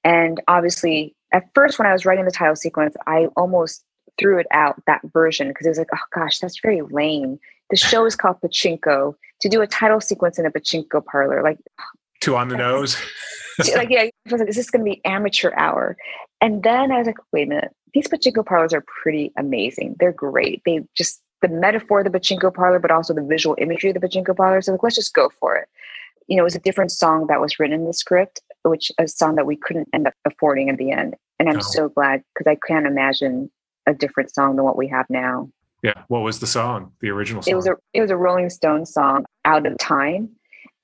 [0.04, 3.84] And obviously, at first, when I was writing the title sequence, I almost
[4.18, 7.38] threw it out that version because it was like, oh gosh, that's very lame.
[7.70, 9.14] The show is called Pachinko.
[9.40, 11.58] To do a title sequence in a pachinko parlor, like
[12.20, 12.96] two on the nose.
[13.74, 15.96] like, yeah, I was like, is this going to be amateur hour?
[16.40, 19.96] And then I was like, wait a minute, these pachinko parlors are pretty amazing.
[19.98, 20.62] They're great.
[20.64, 24.06] They just the metaphor of the pachinko parlor, but also the visual imagery of the
[24.06, 24.62] pachinko parlor.
[24.62, 25.68] So like, let's just go for it.
[26.28, 29.08] You know, it was a different song that was written in the script, which a
[29.08, 31.16] song that we couldn't end up affording in the end.
[31.40, 31.62] And I'm Oh.
[31.62, 33.50] so glad because I can't imagine
[33.86, 35.48] a different song than what we have now.
[35.82, 35.94] Yeah.
[36.08, 36.92] What was the song?
[37.00, 37.52] The original song?
[37.52, 40.28] It was a it was a Rolling Stones song, "Out of Time,"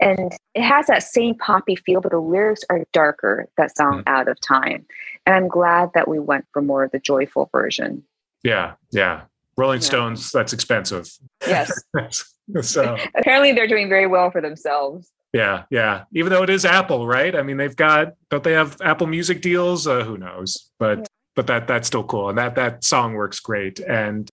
[0.01, 3.47] and it has that same poppy feel, but the lyrics are darker.
[3.57, 4.85] That song, "Out of Time,"
[5.25, 8.03] and I'm glad that we went for more of the joyful version.
[8.43, 8.75] yeah.
[8.91, 9.23] Yeah.
[9.57, 9.87] Rolling Yeah.
[9.87, 10.31] Stones.
[10.33, 11.09] That's expensive.
[11.47, 11.73] Yes,
[12.63, 15.11] so apparently they're doing very well for themselves.
[15.33, 16.05] yeah, yeah.
[16.15, 17.35] Even though it is Apple, right?
[17.37, 19.87] I mean, they've got don't they have Apple Music deals?
[19.87, 20.71] Uh, who knows?
[20.79, 21.09] But
[21.39, 24.29] but that that's still cool, and that that song works great, and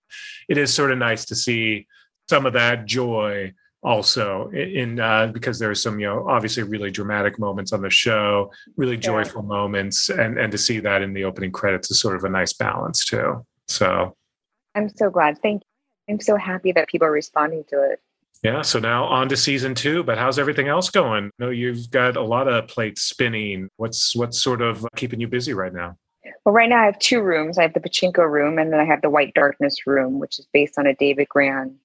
[0.48, 1.86] it is sort of nice to see
[2.28, 7.38] some of that joy also in, uh, because there's some you know obviously really dramatic
[7.38, 11.52] moments on the show, really joyful moments, and and to see that in the opening
[11.52, 13.46] credits is sort of a nice balance too.
[13.68, 14.16] So
[14.74, 15.38] I'm so glad.
[15.40, 16.14] Thank you.
[16.14, 18.00] I'm so happy that people are responding to it.
[18.42, 21.26] Yeah, so now on to season two, but how's everything else going?
[21.26, 23.68] I know you've got a lot of plates spinning.
[23.76, 25.96] What's what's sort of keeping you busy right now?
[26.44, 27.58] Well, right now I have two rooms.
[27.58, 30.46] I have the pachinko room, and then I have the White Darkness room, which is
[30.52, 31.76] based on a David Grann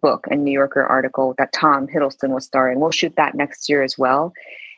[0.00, 2.80] book, and New Yorker article that Tom Hiddleston will star in.
[2.80, 4.32] We'll shoot that next year as well.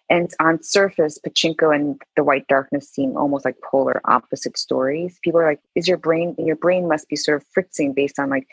[0.09, 5.19] And on surface, pachinko and the White Darkness seem almost like polar opposite stories.
[5.23, 6.35] People are like, "Is your brain?
[6.39, 8.49] Your brain must be sort of fritzing based on like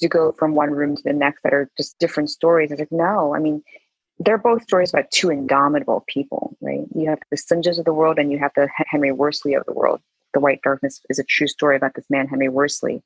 [0.00, 2.80] to go from one room to the next that are just different stories." I was
[2.80, 3.62] like, "No, I mean."
[4.18, 6.84] They're both stories about two indomitable people, right?
[6.94, 9.72] You have the Sunjas of the world and you have the Henry Worsley of the
[9.72, 10.00] world.
[10.32, 13.02] The White Darkness is a true story about this man, Henry Worsley,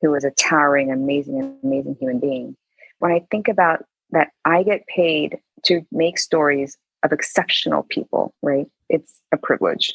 [0.00, 2.56] who was a towering, amazing, amazing human being.
[2.98, 8.66] When I think about that, I get paid to make stories of exceptional people, right?
[8.88, 9.94] It's a privilege.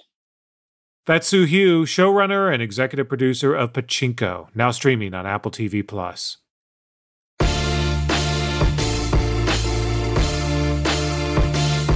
[1.06, 6.38] That's Soo Hugh, showrunner and executive producer of Pachinko, now streaming on Apple TV Plus.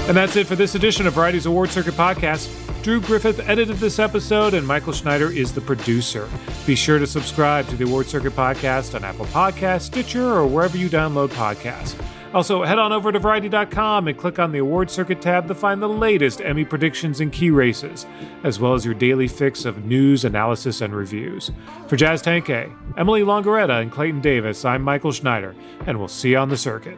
[0.08, 2.50] And that's it for this edition of Variety's Award Circuit Podcast.
[2.82, 6.30] Drew Griffith edited this episode, and Michael Schneider is the producer.
[6.66, 10.78] Be sure to subscribe to the Award Circuit Podcast on Apple Podcasts, Stitcher, or wherever
[10.78, 12.02] you download podcasts.
[12.34, 15.82] Also, head on over to Variety.com and click on the Award Circuit tab to find
[15.82, 18.06] the latest Emmy predictions and key races,
[18.46, 21.52] as well as your daily fix of news, analysis, and reviews.
[21.88, 25.54] For Jazz Tangcay, Emily Longeretta, and Clayton Davis, I'm Michael Schneider,
[25.86, 26.98] and we'll see you on the circuit.